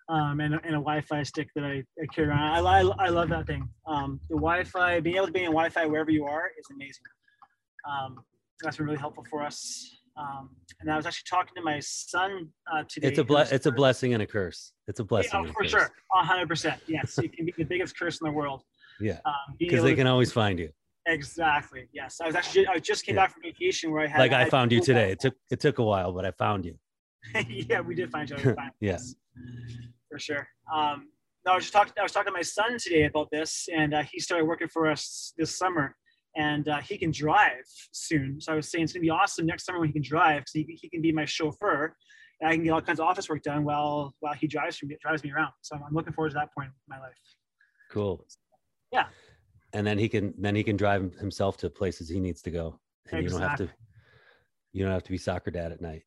Um, 0.09 0.39
and, 0.39 0.53
and 0.53 0.75
a 0.75 0.79
Wi-Fi 0.79 1.23
stick 1.23 1.49
that 1.55 1.65
I, 1.65 1.83
I 2.01 2.05
carry 2.13 2.29
around. 2.29 2.65
I, 2.65 2.79
I, 2.81 3.07
I 3.07 3.09
love 3.09 3.29
that 3.29 3.45
thing. 3.45 3.67
Um, 3.85 4.21
the 4.29 4.35
Wi-Fi, 4.35 5.01
being 5.01 5.17
able 5.17 5.27
to 5.27 5.33
be 5.33 5.41
in 5.41 5.51
Wi-Fi 5.51 5.85
wherever 5.85 6.11
you 6.11 6.25
are 6.25 6.49
is 6.57 6.65
amazing. 6.73 7.03
Um, 7.89 8.23
that's 8.61 8.77
been 8.77 8.85
really 8.85 8.97
helpful 8.97 9.25
for 9.29 9.43
us. 9.43 9.97
Um, 10.17 10.49
and 10.79 10.91
I 10.91 10.95
was 10.95 11.05
actually 11.05 11.27
talking 11.29 11.53
to 11.55 11.61
my 11.61 11.79
son 11.79 12.49
uh, 12.73 12.83
today. 12.89 13.09
It's 13.09 13.19
a 13.19 13.23
ble- 13.23 13.37
it's 13.37 13.65
a 13.67 13.71
blessing 13.71 14.13
and 14.13 14.23
a 14.23 14.25
curse. 14.25 14.73
It's 14.87 14.99
a 14.99 15.03
blessing. 15.03 15.45
Yeah, 15.45 15.51
for 15.51 15.67
sure, 15.67 15.91
hundred 16.11 16.47
percent. 16.47 16.81
Yes, 16.87 17.19
it 17.19 17.33
can 17.33 17.45
be 17.45 17.53
the 17.55 17.63
biggest 17.63 17.97
curse 17.97 18.19
in 18.19 18.25
the 18.25 18.31
world. 18.31 18.63
Yeah, 18.99 19.19
because 19.59 19.79
um, 19.81 19.85
they 19.85 19.93
can 19.93 20.05
to- 20.05 20.11
always 20.11 20.31
find 20.31 20.57
you. 20.57 20.69
Exactly. 21.05 21.87
Yes, 21.93 22.19
I 22.21 22.25
was 22.25 22.35
actually 22.35 22.67
I 22.67 22.79
just 22.79 23.05
came 23.05 23.15
yeah. 23.15 23.23
back 23.23 23.33
from 23.33 23.43
vacation 23.43 23.91
where 23.91 24.03
I 24.03 24.07
had 24.07 24.19
like 24.19 24.33
I, 24.33 24.43
I 24.43 24.49
found 24.49 24.71
you 24.71 24.81
today. 24.81 25.11
It 25.11 25.19
took 25.19 25.35
it 25.51 25.59
took 25.59 25.77
a 25.77 25.83
while, 25.83 26.11
but 26.11 26.25
I 26.25 26.31
found 26.31 26.65
you. 26.65 26.75
yeah, 27.47 27.79
we 27.81 27.95
did 27.95 28.11
find 28.11 28.29
each 28.29 28.37
other. 28.37 28.55
yes, 28.81 29.15
for 30.09 30.19
sure. 30.19 30.47
Um, 30.73 31.09
no, 31.45 31.53
I 31.53 31.55
was 31.55 31.65
just 31.65 31.73
talking. 31.73 31.93
I 31.97 32.03
was 32.03 32.11
talking 32.11 32.31
to 32.33 32.37
my 32.37 32.41
son 32.41 32.77
today 32.77 33.05
about 33.05 33.29
this, 33.31 33.67
and 33.73 33.93
uh, 33.93 34.03
he 34.03 34.19
started 34.19 34.45
working 34.45 34.67
for 34.67 34.89
us 34.89 35.33
this 35.37 35.57
summer 35.57 35.95
and 36.37 36.69
uh, 36.69 36.77
he 36.77 36.97
can 36.97 37.11
drive 37.11 37.65
soon. 37.91 38.39
So 38.39 38.53
I 38.53 38.55
was 38.55 38.69
saying 38.69 38.85
it's 38.85 38.93
gonna 38.93 39.01
be 39.01 39.09
awesome 39.09 39.45
next 39.45 39.65
summer 39.65 39.79
when 39.79 39.89
he 39.89 39.93
can 39.93 40.03
drive 40.03 40.41
because 40.41 40.53
he, 40.53 40.79
he 40.81 40.89
can 40.89 41.01
be 41.01 41.11
my 41.11 41.25
chauffeur. 41.25 41.95
And 42.39 42.49
I 42.49 42.53
can 42.53 42.63
get 42.63 42.69
all 42.69 42.81
kinds 42.81 42.99
of 42.99 43.07
office 43.07 43.27
work 43.27 43.41
done 43.41 43.63
while 43.63 44.13
while 44.19 44.35
he 44.35 44.47
drives 44.47 44.81
me 44.83 44.95
drives 45.01 45.23
me 45.23 45.31
around. 45.31 45.51
So 45.61 45.75
I'm 45.75 45.93
looking 45.93 46.13
forward 46.13 46.29
to 46.29 46.35
that 46.35 46.53
point 46.53 46.69
in 46.69 46.73
my 46.87 46.99
life. 46.99 47.17
Cool. 47.91 48.23
Yeah. 48.91 49.07
And 49.73 49.85
then 49.85 49.97
he 49.97 50.07
can 50.07 50.33
then 50.37 50.55
he 50.55 50.63
can 50.63 50.77
drive 50.77 51.11
himself 51.19 51.57
to 51.57 51.69
places 51.69 52.07
he 52.07 52.19
needs 52.19 52.43
to 52.43 52.51
go, 52.51 52.79
and 53.11 53.19
exactly. 53.19 53.23
you 53.23 53.29
don't 53.29 53.49
have 53.49 53.57
to 53.57 53.69
you 54.73 54.83
don't 54.83 54.93
have 54.93 55.03
to 55.03 55.11
be 55.11 55.17
soccer 55.17 55.49
dad 55.49 55.71
at 55.71 55.81
night. 55.81 56.03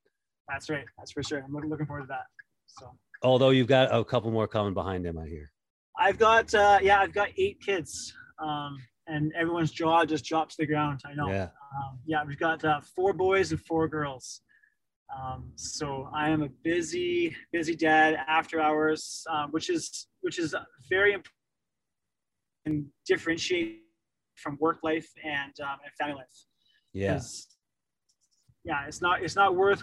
That's 0.48 0.70
right. 0.70 0.84
That's 0.96 1.10
for 1.10 1.24
sure. 1.24 1.42
I'm 1.44 1.52
looking 1.52 1.70
looking 1.70 1.86
forward 1.86 2.02
to 2.02 2.08
that. 2.08 2.26
So. 2.66 2.92
Although 3.22 3.50
you've 3.50 3.66
got 3.66 3.94
a 3.94 4.04
couple 4.04 4.30
more 4.30 4.48
coming 4.48 4.74
behind 4.74 5.04
him, 5.04 5.18
I 5.18 5.26
hear. 5.26 5.50
I've 5.98 6.18
got 6.18 6.54
uh, 6.54 6.78
yeah, 6.82 7.00
I've 7.00 7.12
got 7.12 7.28
eight 7.36 7.60
kids. 7.60 8.14
Um, 8.42 8.78
and 9.06 9.32
everyone's 9.38 9.72
jaw 9.72 10.04
just 10.04 10.24
drops 10.24 10.56
to 10.56 10.62
the 10.62 10.66
ground. 10.66 11.00
I 11.04 11.14
know. 11.14 11.28
Yeah. 11.28 11.48
Um, 11.76 11.98
yeah, 12.06 12.24
we've 12.24 12.38
got 12.38 12.64
uh, 12.64 12.80
four 12.94 13.12
boys 13.12 13.50
and 13.50 13.60
four 13.60 13.88
girls. 13.88 14.40
Um, 15.14 15.50
so 15.56 16.08
I 16.14 16.30
am 16.30 16.42
a 16.42 16.48
busy, 16.62 17.36
busy 17.52 17.74
dad 17.74 18.16
after 18.28 18.60
hours, 18.60 19.24
um, 19.30 19.50
which 19.50 19.68
is 19.68 20.06
which 20.20 20.38
is 20.38 20.54
very 20.88 21.12
important 21.12 21.34
and 22.66 22.86
differentiate 23.06 23.80
from 24.36 24.56
work 24.60 24.78
life 24.82 25.08
and 25.24 25.52
um, 25.60 25.78
and 25.84 25.92
family 25.98 26.14
life. 26.14 26.46
Yeah. 26.92 27.20
Yeah, 28.64 28.86
it's 28.86 29.02
not 29.02 29.22
it's 29.22 29.36
not 29.36 29.56
worth 29.56 29.82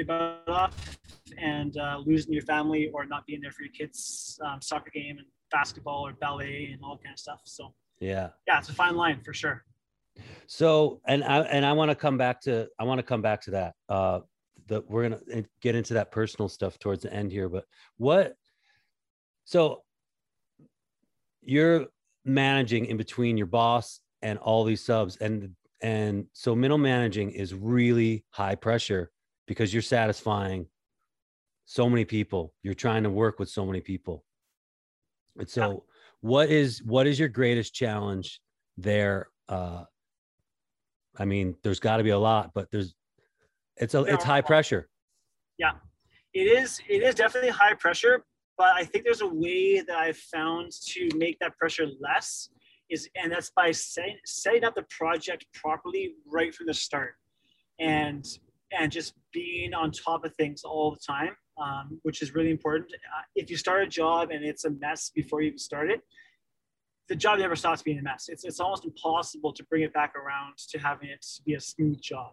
about 0.00 0.48
off 0.48 0.98
and 1.38 1.76
uh, 1.76 1.98
losing 2.04 2.32
your 2.32 2.42
family 2.42 2.90
or 2.92 3.06
not 3.06 3.26
being 3.26 3.40
there 3.40 3.52
for 3.52 3.62
your 3.62 3.72
kids' 3.72 4.38
um, 4.44 4.60
soccer 4.60 4.90
game 4.90 5.18
and 5.18 5.26
basketball 5.50 6.06
or 6.06 6.12
ballet 6.12 6.70
and 6.72 6.82
all 6.82 6.98
kind 6.98 7.12
of 7.12 7.18
stuff. 7.18 7.40
So 7.44 7.74
yeah. 8.02 8.30
Yeah, 8.48 8.58
it's 8.58 8.68
a 8.68 8.74
fine 8.74 8.96
line 8.96 9.20
for 9.24 9.32
sure. 9.32 9.64
So, 10.46 11.00
and 11.06 11.22
I 11.24 11.40
and 11.42 11.64
I 11.64 11.72
want 11.72 11.90
to 11.90 11.94
come 11.94 12.18
back 12.18 12.40
to 12.42 12.68
I 12.78 12.84
want 12.84 12.98
to 12.98 13.02
come 13.02 13.22
back 13.22 13.40
to 13.42 13.52
that. 13.52 13.74
Uh, 13.88 14.20
the 14.66 14.82
we're 14.88 15.08
gonna 15.08 15.44
get 15.62 15.74
into 15.74 15.94
that 15.94 16.10
personal 16.10 16.48
stuff 16.48 16.78
towards 16.78 17.02
the 17.02 17.12
end 17.12 17.30
here, 17.30 17.48
but 17.48 17.64
what? 17.96 18.34
So, 19.44 19.82
you're 21.42 21.86
managing 22.24 22.86
in 22.86 22.96
between 22.96 23.36
your 23.36 23.46
boss 23.46 24.00
and 24.20 24.38
all 24.38 24.64
these 24.64 24.84
subs, 24.84 25.16
and 25.16 25.54
and 25.80 26.26
so 26.32 26.54
middle 26.54 26.78
managing 26.78 27.30
is 27.30 27.54
really 27.54 28.24
high 28.30 28.56
pressure 28.56 29.11
because 29.46 29.72
you're 29.72 29.82
satisfying 29.82 30.66
so 31.64 31.88
many 31.88 32.04
people. 32.04 32.54
You're 32.62 32.74
trying 32.74 33.02
to 33.04 33.10
work 33.10 33.38
with 33.38 33.48
so 33.48 33.64
many 33.66 33.80
people, 33.80 34.24
and 35.38 35.48
so 35.48 35.84
what 36.20 36.50
is 36.50 36.82
what 36.84 37.06
is 37.06 37.18
your 37.18 37.28
greatest 37.28 37.74
challenge 37.74 38.40
there? 38.76 39.28
Uh 39.48 39.84
i 41.18 41.26
mean 41.26 41.54
there's 41.62 41.78
got 41.78 41.98
to 41.98 42.02
be 42.02 42.08
a 42.08 42.18
lot 42.18 42.52
but 42.54 42.70
there's 42.70 42.94
it's 43.76 43.92
a 43.92 44.02
it's 44.04 44.24
high 44.24 44.40
pressure. 44.40 44.88
Yeah. 45.58 45.72
It 46.32 46.44
is 46.44 46.80
it 46.88 47.02
is 47.02 47.14
definitely 47.14 47.50
high 47.50 47.74
pressure 47.74 48.24
but 48.56 48.72
i 48.74 48.82
think 48.82 49.04
there's 49.04 49.20
a 49.20 49.28
way 49.28 49.80
that 49.80 49.96
i've 49.96 50.16
found 50.16 50.72
to 50.86 51.10
make 51.16 51.38
that 51.40 51.54
pressure 51.58 51.86
less 52.00 52.48
is 52.92 53.08
and 53.16 53.32
that's 53.32 53.50
by 53.50 53.72
setting, 53.72 54.16
setting 54.24 54.64
up 54.64 54.74
the 54.74 54.84
project 54.90 55.46
properly 55.54 56.14
right 56.26 56.54
from 56.54 56.66
the 56.66 56.74
start. 56.74 57.14
And 57.80 58.24
and 58.78 58.90
just 58.90 59.14
being 59.32 59.74
on 59.74 59.90
top 59.90 60.24
of 60.24 60.34
things 60.34 60.62
all 60.64 60.90
the 60.90 61.00
time 61.06 61.36
um, 61.60 62.00
which 62.02 62.22
is 62.22 62.34
really 62.34 62.50
important. 62.50 62.90
Uh, 62.92 63.22
if 63.34 63.50
you 63.50 63.56
start 63.56 63.82
a 63.82 63.86
job 63.86 64.30
and 64.30 64.44
it's 64.44 64.64
a 64.64 64.70
mess 64.70 65.10
before 65.14 65.40
you 65.40 65.48
even 65.48 65.58
start 65.58 65.90
it, 65.90 66.00
the 67.08 67.16
job 67.16 67.38
never 67.38 67.56
stops 67.56 67.82
being 67.82 67.98
a 67.98 68.02
mess. 68.02 68.26
It's, 68.28 68.44
it's 68.44 68.60
almost 68.60 68.84
impossible 68.84 69.52
to 69.52 69.64
bring 69.64 69.82
it 69.82 69.92
back 69.92 70.14
around 70.16 70.56
to 70.70 70.78
having 70.78 71.08
it 71.08 71.24
be 71.44 71.54
a 71.54 71.60
smooth 71.60 72.00
job. 72.00 72.32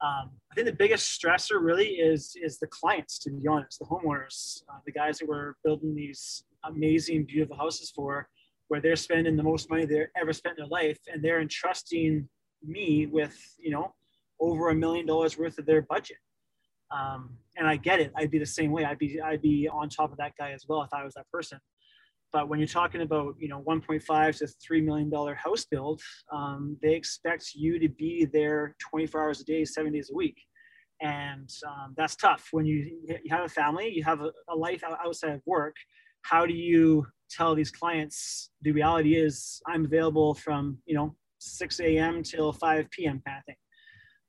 Um, 0.00 0.30
I 0.52 0.54
think 0.54 0.66
the 0.66 0.72
biggest 0.72 1.20
stressor 1.20 1.60
really 1.60 1.88
is 1.88 2.36
is 2.40 2.58
the 2.60 2.68
clients, 2.68 3.18
to 3.20 3.30
be 3.30 3.48
honest, 3.48 3.80
the 3.80 3.86
homeowners, 3.86 4.62
uh, 4.68 4.78
the 4.86 4.92
guys 4.92 5.18
that 5.18 5.28
we're 5.28 5.54
building 5.64 5.92
these 5.96 6.44
amazing, 6.64 7.24
beautiful 7.24 7.56
houses 7.56 7.90
for, 7.90 8.28
where 8.68 8.80
they're 8.80 8.94
spending 8.94 9.36
the 9.36 9.42
most 9.42 9.68
money 9.68 9.86
they've 9.86 10.06
ever 10.16 10.32
spent 10.32 10.56
in 10.56 10.62
their 10.62 10.70
life, 10.70 11.00
and 11.12 11.20
they're 11.20 11.40
entrusting 11.40 12.28
me 12.64 13.06
with 13.06 13.36
you 13.58 13.72
know 13.72 13.92
over 14.40 14.70
a 14.70 14.74
million 14.74 15.06
dollars 15.06 15.38
worth 15.38 15.58
of 15.58 15.66
their 15.66 15.82
budget. 15.82 16.18
Um, 16.90 17.30
and 17.56 17.66
I 17.66 17.76
get 17.76 18.00
it. 18.00 18.12
I'd 18.16 18.30
be 18.30 18.38
the 18.38 18.46
same 18.46 18.70
way. 18.70 18.84
I'd 18.84 18.98
be 18.98 19.20
I'd 19.20 19.42
be 19.42 19.68
on 19.70 19.88
top 19.88 20.10
of 20.10 20.18
that 20.18 20.32
guy 20.38 20.52
as 20.52 20.64
well 20.68 20.82
if 20.82 20.92
I 20.92 21.04
was 21.04 21.14
that 21.14 21.28
person. 21.30 21.58
But 22.32 22.48
when 22.48 22.58
you're 22.58 22.68
talking 22.68 23.02
about 23.02 23.34
you 23.38 23.48
know 23.48 23.62
1.5 23.62 24.38
to 24.38 24.46
3 24.46 24.80
million 24.82 25.10
dollar 25.10 25.34
house 25.34 25.64
build, 25.64 26.00
um, 26.32 26.76
they 26.82 26.94
expect 26.94 27.52
you 27.54 27.78
to 27.78 27.88
be 27.88 28.26
there 28.32 28.74
24 28.90 29.22
hours 29.22 29.40
a 29.40 29.44
day, 29.44 29.64
seven 29.64 29.92
days 29.92 30.10
a 30.10 30.16
week, 30.16 30.36
and 31.00 31.50
um, 31.66 31.94
that's 31.96 32.16
tough. 32.16 32.48
When 32.52 32.64
you 32.64 33.02
you 33.06 33.30
have 33.30 33.44
a 33.44 33.48
family, 33.48 33.90
you 33.90 34.04
have 34.04 34.20
a, 34.20 34.30
a 34.48 34.56
life 34.56 34.82
outside 35.04 35.32
of 35.32 35.42
work. 35.46 35.76
How 36.22 36.46
do 36.46 36.54
you 36.54 37.06
tell 37.30 37.54
these 37.54 37.70
clients 37.70 38.50
the 38.62 38.72
reality 38.72 39.16
is 39.16 39.60
I'm 39.66 39.84
available 39.84 40.34
from 40.34 40.78
you 40.86 40.94
know 40.94 41.14
6 41.40 41.80
a.m. 41.80 42.22
till 42.22 42.52
5 42.52 42.90
p.m. 42.90 43.22
kind 43.26 43.38
of 43.38 43.44
thing. 43.44 43.56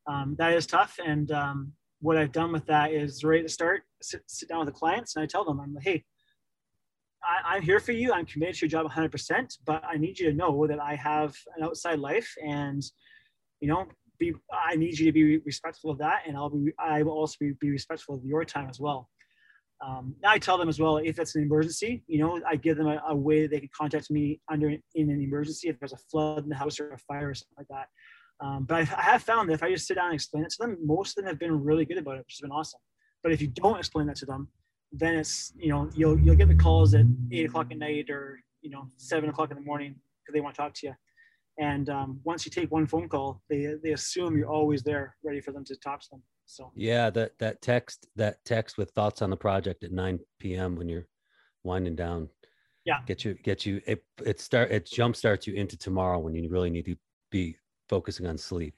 Um, 0.10 0.36
that 0.40 0.54
is 0.54 0.66
tough, 0.66 0.98
and 1.06 1.32
um, 1.32 1.74
what 2.02 2.18
I've 2.18 2.32
done 2.32 2.52
with 2.52 2.66
that 2.66 2.92
is 2.92 3.24
right 3.24 3.44
the 3.44 3.50
start, 3.50 3.84
sit, 4.02 4.22
sit 4.28 4.50
down 4.50 4.60
with 4.60 4.68
the 4.68 4.80
clients 4.80 5.16
and 5.16 5.24
I 5.24 5.28
tell 5.28 5.46
them, 5.46 5.60
I'm 5.60 5.74
like, 5.74 5.84
hey, 5.84 6.04
I, 7.46 7.58
am 7.58 7.62
here 7.62 7.80
for 7.80 7.92
you. 7.92 8.14
I'm 8.14 8.26
committed 8.26 8.56
to 8.56 8.66
your 8.66 8.70
job 8.70 8.90
100%, 8.90 9.58
but 9.66 9.84
I 9.84 9.98
need 9.98 10.18
you 10.18 10.30
to 10.30 10.36
know 10.36 10.66
that 10.68 10.80
I 10.80 10.96
have 10.96 11.36
an 11.58 11.64
outside 11.64 12.00
life 12.00 12.34
and, 12.46 12.82
you 13.60 13.68
know, 13.68 13.86
be, 14.18 14.34
I 14.52 14.76
need 14.76 14.98
you 14.98 15.06
to 15.06 15.12
be 15.12 15.38
respectful 15.40 15.92
of 15.92 15.98
that. 16.00 16.22
And 16.26 16.38
I'll 16.38 16.50
be, 16.50 16.72
I 16.80 17.04
will 17.04 17.14
also 17.14 17.36
be, 17.40 17.54
be 17.60 17.70
respectful 17.70 18.16
of 18.16 18.24
your 18.24 18.46
time 18.46 18.70
as 18.70 18.80
well. 18.80 19.10
Um, 19.86 20.16
I 20.26 20.40
tell 20.40 20.58
them 20.58 20.68
as 20.68 20.80
well, 20.80 20.98
if 20.98 21.20
it's 21.20 21.36
an 21.36 21.44
emergency, 21.44 22.04
you 22.08 22.20
know, 22.20 22.42
I 22.48 22.58
give 22.58 22.78
them 22.78 22.88
a, 22.88 23.02
a 23.10 23.16
way 23.16 23.48
they 23.48 23.60
can 23.60 23.70
contact 23.78 24.12
me 24.12 24.42
under 24.52 24.70
in 24.70 25.10
an 25.10 25.22
emergency 25.22 25.70
if 25.70 25.80
there's 25.80 25.94
a 25.94 25.98
flood 25.98 26.44
in 26.44 26.50
the 26.50 26.56
house 26.56 26.80
or 26.80 26.92
a 26.92 26.98
fire 26.98 27.30
or 27.30 27.34
something 27.34 27.56
like 27.58 27.68
that. 27.70 27.88
Um, 28.42 28.64
but 28.64 28.76
I, 28.76 28.80
I, 28.80 29.02
have 29.02 29.24
found 29.24 29.50
that 29.50 29.54
if 29.54 29.64
I 29.64 29.72
just 29.72 29.86
sit 29.86 29.96
down 29.96 30.08
and 30.08 30.16
explain 30.16 30.44
it 30.44 30.50
to 30.52 30.58
them, 30.60 30.78
most 30.84 31.18
of 31.18 31.24
them 31.24 31.26
have 31.30 31.40
been 31.40 31.62
really 31.62 31.86
good 31.86 31.98
about 31.98 32.16
it, 32.16 32.20
which 32.20 32.36
has 32.36 32.42
been 32.42 32.52
awesome. 32.52 32.80
But 33.22 33.34
if 33.34 33.42
you 33.42 33.48
don't 33.48 33.78
explain 33.78 34.08
that 34.08 34.16
to 34.18 34.26
them, 34.26 34.48
then 34.92 35.16
it's 35.16 35.54
you 35.58 35.70
know 35.70 35.90
you'll 35.94 36.18
you'll 36.20 36.36
get 36.36 36.48
the 36.48 36.56
calls 36.56 36.94
at 36.94 37.06
eight 37.32 37.46
o'clock 37.46 37.68
at 37.72 37.78
night 37.78 38.10
or 38.10 38.40
you 38.62 38.70
know 38.70 38.88
seven 38.98 39.30
o'clock 39.30 39.52
in 39.52 39.58
the 39.58 39.64
morning 39.64 39.96
because 40.24 40.34
they 40.34 40.42
want 40.42 40.56
to 40.56 40.62
talk 40.62 40.74
to 40.76 40.88
you. 40.88 40.94
And 41.60 41.90
um, 41.90 42.22
once 42.24 42.46
you 42.46 42.52
take 42.52 42.72
one 42.72 42.88
phone 42.88 43.10
call, 43.10 43.42
they 43.50 43.74
they 43.84 43.92
assume 43.92 44.38
you're 44.38 44.50
always 44.50 44.84
there, 44.84 45.16
ready 45.24 45.42
for 45.42 45.52
them 45.52 45.66
to 45.66 45.76
talk 45.76 46.00
to 46.02 46.08
them. 46.12 46.24
So 46.46 46.72
yeah, 46.76 47.10
that 47.12 47.34
that 47.40 47.62
text 47.62 48.08
that 48.16 48.38
text 48.46 48.78
with 48.78 48.92
thoughts 48.92 49.22
on 49.22 49.30
the 49.30 49.38
project 49.38 49.84
at 49.84 49.92
9 49.92 50.20
p.m. 50.40 50.76
when 50.76 50.88
you're 50.88 51.08
winding 51.64 51.96
down. 51.96 52.30
Yeah, 52.86 53.00
get 53.06 53.26
you 53.26 53.34
get 53.44 53.66
you 53.66 53.82
it 53.86 54.04
it 54.26 54.40
start 54.40 54.72
it 54.72 54.86
jump 54.86 55.16
starts 55.16 55.46
you 55.46 55.54
into 55.54 55.78
tomorrow 55.78 56.18
when 56.20 56.34
you 56.34 56.50
really 56.50 56.70
need 56.70 56.86
to 56.86 56.96
be 57.30 57.58
focusing 57.90 58.28
on 58.28 58.38
sleep. 58.38 58.76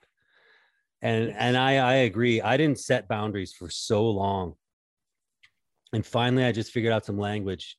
And 1.01 1.32
and 1.38 1.58
I 1.58 1.77
I 1.77 1.94
agree. 2.10 2.41
I 2.41 2.58
didn't 2.58 2.80
set 2.80 3.08
boundaries 3.08 3.53
for 3.53 3.70
so 3.70 4.10
long. 4.10 4.56
and 5.94 6.06
finally 6.06 6.46
i 6.46 6.51
just 6.51 6.72
figured 6.72 6.94
out 6.94 7.06
some 7.06 7.18
language 7.18 7.77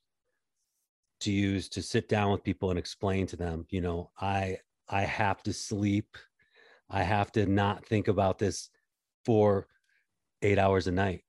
to 1.20 1.32
use 1.32 1.68
to 1.68 1.82
sit 1.82 2.08
down 2.08 2.30
with 2.32 2.42
people 2.44 2.70
and 2.70 2.78
explain 2.78 3.26
to 3.26 3.36
them 3.36 3.64
you 3.70 3.80
know 3.80 4.10
i 4.20 4.56
i 4.88 5.02
have 5.02 5.42
to 5.42 5.52
sleep 5.52 6.16
i 6.90 7.02
have 7.02 7.30
to 7.32 7.46
not 7.46 7.84
think 7.86 8.08
about 8.08 8.38
this 8.38 8.70
for 9.24 9.66
eight 10.42 10.58
hours 10.58 10.86
a 10.86 10.92
night 10.92 11.22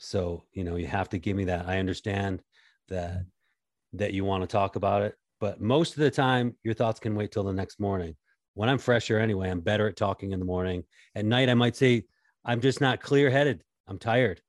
so 0.00 0.42
you 0.52 0.64
know 0.64 0.76
you 0.76 0.86
have 0.86 1.08
to 1.08 1.18
give 1.18 1.36
me 1.36 1.44
that 1.44 1.66
i 1.68 1.78
understand 1.78 2.42
that 2.88 3.10
mm-hmm. 3.12 3.98
that 3.98 4.12
you 4.12 4.24
want 4.24 4.42
to 4.42 4.46
talk 4.46 4.76
about 4.76 5.02
it 5.02 5.14
but 5.40 5.60
most 5.60 5.92
of 5.96 6.00
the 6.00 6.10
time 6.10 6.54
your 6.64 6.74
thoughts 6.74 7.00
can 7.00 7.14
wait 7.14 7.30
till 7.30 7.44
the 7.44 7.52
next 7.52 7.78
morning 7.80 8.14
when 8.58 8.68
i'm 8.68 8.78
fresher 8.78 9.18
anyway 9.18 9.48
i'm 9.48 9.60
better 9.60 9.86
at 9.88 9.96
talking 9.96 10.32
in 10.32 10.40
the 10.40 10.44
morning. 10.44 10.82
At 11.14 11.24
night 11.24 11.48
i 11.48 11.54
might 11.54 11.76
say 11.76 12.04
i'm 12.44 12.60
just 12.60 12.80
not 12.80 13.00
clear 13.00 13.30
headed 13.30 13.62
i'm 13.86 13.98
tired 13.98 14.40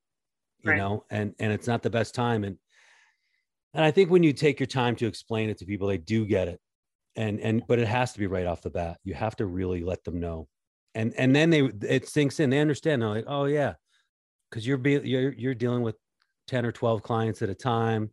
you 0.64 0.72
right. 0.72 0.78
know 0.78 1.06
and 1.10 1.36
and 1.40 1.54
it's 1.54 1.68
not 1.68 1.84
the 1.84 1.90
best 1.90 2.16
time. 2.16 2.44
And 2.44 2.58
and 3.74 3.86
i 3.86 3.92
think 3.92 4.10
when 4.10 4.24
you 4.24 4.34
take 4.34 4.60
your 4.60 4.68
time 4.68 4.96
to 4.98 5.06
explain 5.06 5.50
it 5.50 5.60
to 5.60 5.66
people 5.66 5.88
they 5.88 5.98
do 5.98 6.26
get 6.26 6.48
it. 6.48 6.60
And 7.16 7.40
and 7.40 7.64
but 7.68 7.80
it 7.80 7.88
has 7.88 8.14
to 8.14 8.20
be 8.20 8.28
right 8.28 8.46
off 8.46 8.62
the 8.62 8.70
bat. 8.70 8.98
You 9.04 9.14
have 9.14 9.36
to 9.38 9.46
really 9.46 9.84
let 9.84 10.04
them 10.04 10.20
know. 10.20 10.48
And 10.96 11.14
and 11.16 11.36
then 11.36 11.50
they 11.50 11.62
it 11.82 12.08
sinks 12.08 12.40
in. 12.40 12.50
They 12.50 12.60
understand. 12.60 13.02
They're 13.02 13.10
like 13.10 13.26
oh 13.28 13.46
yeah. 13.46 13.74
Because 14.50 14.66
you're 14.66 14.78
be 14.78 14.94
you're 15.04 15.34
you're 15.34 15.54
dealing 15.54 15.82
with 15.82 15.96
10 16.48 16.66
or 16.66 16.72
12 16.72 17.04
clients 17.04 17.42
at 17.42 17.50
a 17.50 17.56
time 17.56 18.10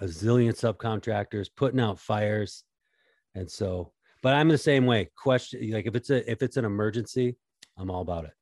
a 0.00 0.04
zillion 0.04 0.52
subcontractors 0.52 1.48
putting 1.56 1.80
out 1.80 1.98
fires. 1.98 2.64
And 3.34 3.50
so 3.50 3.92
but 4.26 4.34
i'm 4.34 4.48
the 4.48 4.58
same 4.58 4.86
way. 4.86 5.08
Question 5.16 5.70
like 5.70 5.86
if 5.86 5.94
it's 5.94 6.10
a 6.10 6.28
if 6.28 6.42
it's 6.42 6.56
an 6.56 6.64
emergency 6.64 7.36
i'm 7.78 7.92
all 7.92 8.02
about 8.02 8.24
it. 8.24 8.32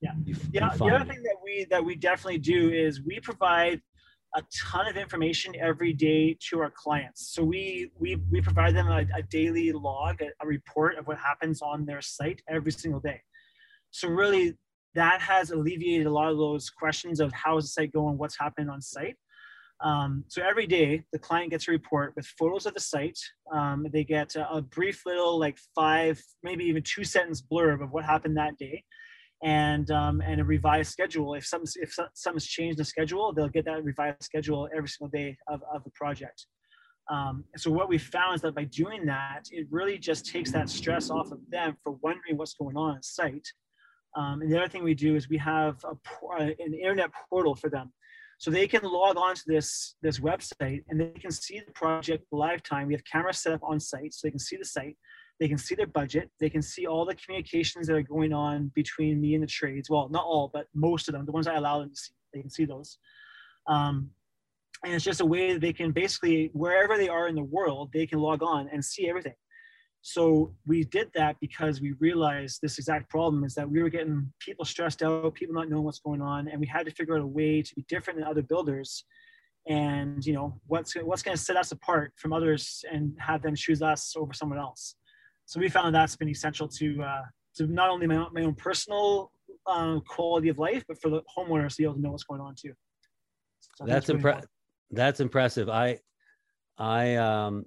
Yeah. 0.00 0.12
You, 0.24 0.34
yeah 0.50 0.70
the 0.74 0.86
other 0.86 1.04
thing 1.04 1.22
that 1.22 1.36
we 1.44 1.66
that 1.70 1.84
we 1.84 1.96
definitely 1.96 2.38
do 2.38 2.70
is 2.70 3.02
we 3.02 3.20
provide 3.20 3.82
a 4.36 4.42
ton 4.70 4.86
of 4.88 4.96
information 4.96 5.52
every 5.60 5.92
day 5.92 6.34
to 6.48 6.60
our 6.60 6.70
clients. 6.70 7.28
So 7.34 7.44
we 7.44 7.90
we 7.98 8.16
we 8.32 8.40
provide 8.40 8.74
them 8.74 8.88
a, 8.88 9.04
a 9.14 9.22
daily 9.28 9.70
log 9.72 10.22
a, 10.22 10.28
a 10.40 10.46
report 10.46 10.96
of 10.96 11.06
what 11.08 11.18
happens 11.18 11.60
on 11.60 11.84
their 11.84 12.00
site 12.00 12.40
every 12.48 12.72
single 12.72 13.00
day. 13.00 13.20
So 13.90 14.08
really 14.08 14.56
that 14.94 15.20
has 15.20 15.50
alleviated 15.50 16.06
a 16.06 16.14
lot 16.20 16.32
of 16.32 16.38
those 16.38 16.70
questions 16.70 17.20
of 17.20 17.30
how 17.34 17.58
is 17.58 17.64
the 17.66 17.72
site 17.76 17.92
going 17.92 18.16
what's 18.16 18.38
happening 18.38 18.70
on 18.70 18.80
site 18.80 19.16
um, 19.82 20.24
so 20.28 20.42
every 20.42 20.66
day, 20.66 21.04
the 21.12 21.18
client 21.18 21.50
gets 21.50 21.68
a 21.68 21.72
report 21.72 22.14
with 22.16 22.26
photos 22.38 22.66
of 22.66 22.74
the 22.74 22.80
site. 22.80 23.18
Um, 23.52 23.86
they 23.92 24.04
get 24.04 24.34
a, 24.36 24.48
a, 24.50 24.62
brief 24.62 25.02
little, 25.04 25.38
like 25.38 25.58
five, 25.74 26.22
maybe 26.42 26.64
even 26.64 26.82
two 26.82 27.04
sentence 27.04 27.42
blurb 27.42 27.82
of 27.82 27.90
what 27.90 28.04
happened 28.04 28.36
that 28.36 28.56
day, 28.56 28.84
and 29.42 29.90
um, 29.90 30.20
and 30.20 30.40
a 30.40 30.44
revised 30.44 30.92
schedule. 30.92 31.34
If 31.34 31.44
something's 31.44 31.76
if 31.76 31.94
something's 32.14 32.46
changed 32.46 32.78
the 32.78 32.84
schedule, 32.84 33.32
they'll 33.32 33.48
get 33.48 33.64
that 33.64 33.82
revised 33.84 34.22
schedule 34.22 34.68
every 34.74 34.88
single 34.88 35.10
day 35.10 35.36
of, 35.48 35.60
of 35.74 35.82
the 35.84 35.90
project. 35.90 36.46
Um, 37.10 37.44
so 37.56 37.70
what 37.70 37.88
we 37.90 37.98
found 37.98 38.36
is 38.36 38.40
that 38.42 38.54
by 38.54 38.64
doing 38.64 39.04
that, 39.06 39.42
it 39.50 39.66
really 39.70 39.98
just 39.98 40.24
takes 40.24 40.50
that 40.52 40.70
stress 40.70 41.10
off 41.10 41.32
of 41.32 41.40
them 41.50 41.76
for 41.82 41.98
wondering 42.00 42.38
what's 42.38 42.54
going 42.54 42.76
on 42.76 42.94
on 42.94 43.02
site. 43.02 43.46
Um, 44.16 44.40
and 44.40 44.50
the 44.50 44.56
other 44.56 44.68
thing 44.68 44.84
we 44.84 44.94
do 44.94 45.16
is 45.16 45.28
we 45.28 45.36
have 45.38 45.76
a, 45.84 46.36
an 46.38 46.72
internet 46.72 47.10
portal 47.28 47.54
for 47.54 47.68
them 47.68 47.92
so 48.44 48.50
they 48.50 48.68
can 48.68 48.82
log 48.82 49.16
on 49.16 49.34
to 49.34 49.42
this, 49.46 49.96
this 50.02 50.20
website 50.20 50.84
and 50.90 51.00
they 51.00 51.18
can 51.18 51.30
see 51.30 51.62
the 51.66 51.72
project 51.72 52.26
live 52.30 52.62
time. 52.62 52.88
We 52.88 52.92
have 52.92 53.02
cameras 53.10 53.38
set 53.38 53.54
up 53.54 53.62
on 53.62 53.80
site 53.80 54.12
so 54.12 54.20
they 54.26 54.32
can 54.32 54.38
see 54.38 54.58
the 54.58 54.66
site. 54.66 54.98
They 55.40 55.48
can 55.48 55.56
see 55.56 55.74
their 55.74 55.86
budget. 55.86 56.30
They 56.40 56.50
can 56.50 56.60
see 56.60 56.86
all 56.86 57.06
the 57.06 57.14
communications 57.14 57.86
that 57.86 57.96
are 57.96 58.02
going 58.02 58.34
on 58.34 58.70
between 58.74 59.18
me 59.18 59.32
and 59.32 59.42
the 59.42 59.46
trades. 59.46 59.88
Well, 59.88 60.10
not 60.10 60.26
all, 60.26 60.50
but 60.52 60.66
most 60.74 61.08
of 61.08 61.14
them, 61.14 61.24
the 61.24 61.32
ones 61.32 61.46
I 61.46 61.54
allow 61.54 61.80
them 61.80 61.88
to 61.88 61.96
see, 61.96 62.12
they 62.34 62.40
can 62.42 62.50
see 62.50 62.66
those. 62.66 62.98
Um, 63.66 64.10
and 64.84 64.92
it's 64.92 65.06
just 65.06 65.22
a 65.22 65.24
way 65.24 65.54
that 65.54 65.62
they 65.62 65.72
can 65.72 65.92
basically, 65.92 66.50
wherever 66.52 66.98
they 66.98 67.08
are 67.08 67.28
in 67.28 67.36
the 67.36 67.42
world, 67.42 67.92
they 67.94 68.06
can 68.06 68.18
log 68.18 68.42
on 68.42 68.68
and 68.70 68.84
see 68.84 69.08
everything. 69.08 69.36
So 70.06 70.54
we 70.66 70.84
did 70.84 71.08
that 71.14 71.36
because 71.40 71.80
we 71.80 71.92
realized 71.92 72.60
this 72.60 72.76
exact 72.76 73.08
problem 73.08 73.42
is 73.42 73.54
that 73.54 73.70
we 73.70 73.82
were 73.82 73.88
getting 73.88 74.30
people 74.38 74.66
stressed 74.66 75.02
out, 75.02 75.32
people 75.32 75.54
not 75.54 75.70
knowing 75.70 75.82
what's 75.82 75.98
going 75.98 76.20
on, 76.20 76.46
and 76.46 76.60
we 76.60 76.66
had 76.66 76.84
to 76.84 76.92
figure 76.92 77.16
out 77.16 77.22
a 77.22 77.26
way 77.26 77.62
to 77.62 77.74
be 77.74 77.86
different 77.88 78.18
than 78.18 78.28
other 78.28 78.42
builders. 78.42 79.06
And 79.66 80.22
you 80.26 80.34
know 80.34 80.60
what's 80.66 80.92
what's 80.92 81.22
going 81.22 81.38
to 81.38 81.42
set 81.42 81.56
us 81.56 81.72
apart 81.72 82.12
from 82.18 82.34
others 82.34 82.84
and 82.92 83.16
have 83.18 83.40
them 83.40 83.54
choose 83.56 83.80
us 83.80 84.12
over 84.14 84.34
someone 84.34 84.58
else. 84.58 84.96
So 85.46 85.58
we 85.58 85.70
found 85.70 85.94
that's 85.94 86.16
been 86.16 86.28
essential 86.28 86.68
to 86.68 87.02
uh, 87.02 87.22
to 87.56 87.66
not 87.66 87.88
only 87.88 88.06
my 88.06 88.16
own, 88.16 88.28
my 88.34 88.42
own 88.42 88.54
personal 88.56 89.32
uh, 89.66 90.00
quality 90.06 90.50
of 90.50 90.58
life, 90.58 90.84
but 90.86 91.00
for 91.00 91.08
the 91.08 91.22
homeowners 91.34 91.76
to 91.76 91.76
be 91.78 91.84
able 91.84 91.94
to 91.94 92.02
know 92.02 92.10
what's 92.10 92.24
going 92.24 92.42
on 92.42 92.54
too. 92.60 92.74
So 93.78 93.86
that's 93.86 94.10
impressive. 94.10 94.50
That's 94.90 95.20
impressive. 95.20 95.70
I 95.70 95.98
I 96.76 97.14
um 97.16 97.64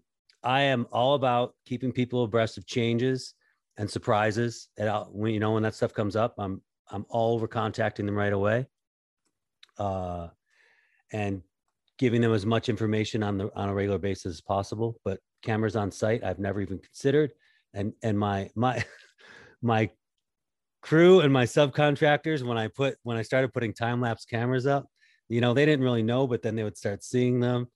I 0.47 0.61
am 0.61 0.87
all 0.93 1.15
about 1.15 1.55
keeping 1.65 1.91
people 1.91 2.23
abreast 2.23 2.57
of 2.57 2.65
changes 2.65 3.33
and 3.75 3.89
surprises. 3.89 4.69
And 4.77 4.87
I'll, 4.87 5.09
when 5.11 5.33
you 5.33 5.41
know 5.41 5.51
when 5.51 5.63
that 5.63 5.75
stuff 5.75 5.93
comes 5.93 6.15
up, 6.15 6.35
I'm 6.37 6.61
I'm 6.89 7.05
all 7.09 7.35
over 7.35 7.49
contacting 7.49 8.05
them 8.05 8.15
right 8.15 8.31
away, 8.31 8.65
uh, 9.77 10.29
and 11.11 11.41
giving 11.97 12.21
them 12.21 12.31
as 12.31 12.45
much 12.45 12.69
information 12.69 13.23
on 13.23 13.37
the 13.37 13.53
on 13.57 13.67
a 13.67 13.73
regular 13.73 13.97
basis 13.97 14.35
as 14.35 14.41
possible. 14.41 15.01
But 15.03 15.19
cameras 15.43 15.75
on 15.75 15.91
site, 15.91 16.23
I've 16.23 16.39
never 16.39 16.61
even 16.61 16.79
considered, 16.79 17.33
and 17.73 17.91
and 18.01 18.17
my 18.17 18.49
my 18.55 18.85
my 19.61 19.89
crew 20.81 21.19
and 21.19 21.33
my 21.33 21.43
subcontractors 21.43 22.41
when 22.41 22.57
I 22.57 22.69
put 22.69 22.95
when 23.03 23.17
I 23.17 23.21
started 23.21 23.51
putting 23.51 23.73
time 23.73 23.99
lapse 23.99 24.23
cameras 24.23 24.65
up, 24.65 24.87
you 25.27 25.41
know, 25.41 25.53
they 25.53 25.65
didn't 25.65 25.83
really 25.83 26.03
know, 26.03 26.25
but 26.25 26.41
then 26.41 26.55
they 26.55 26.63
would 26.63 26.77
start 26.77 27.03
seeing 27.03 27.41
them 27.41 27.67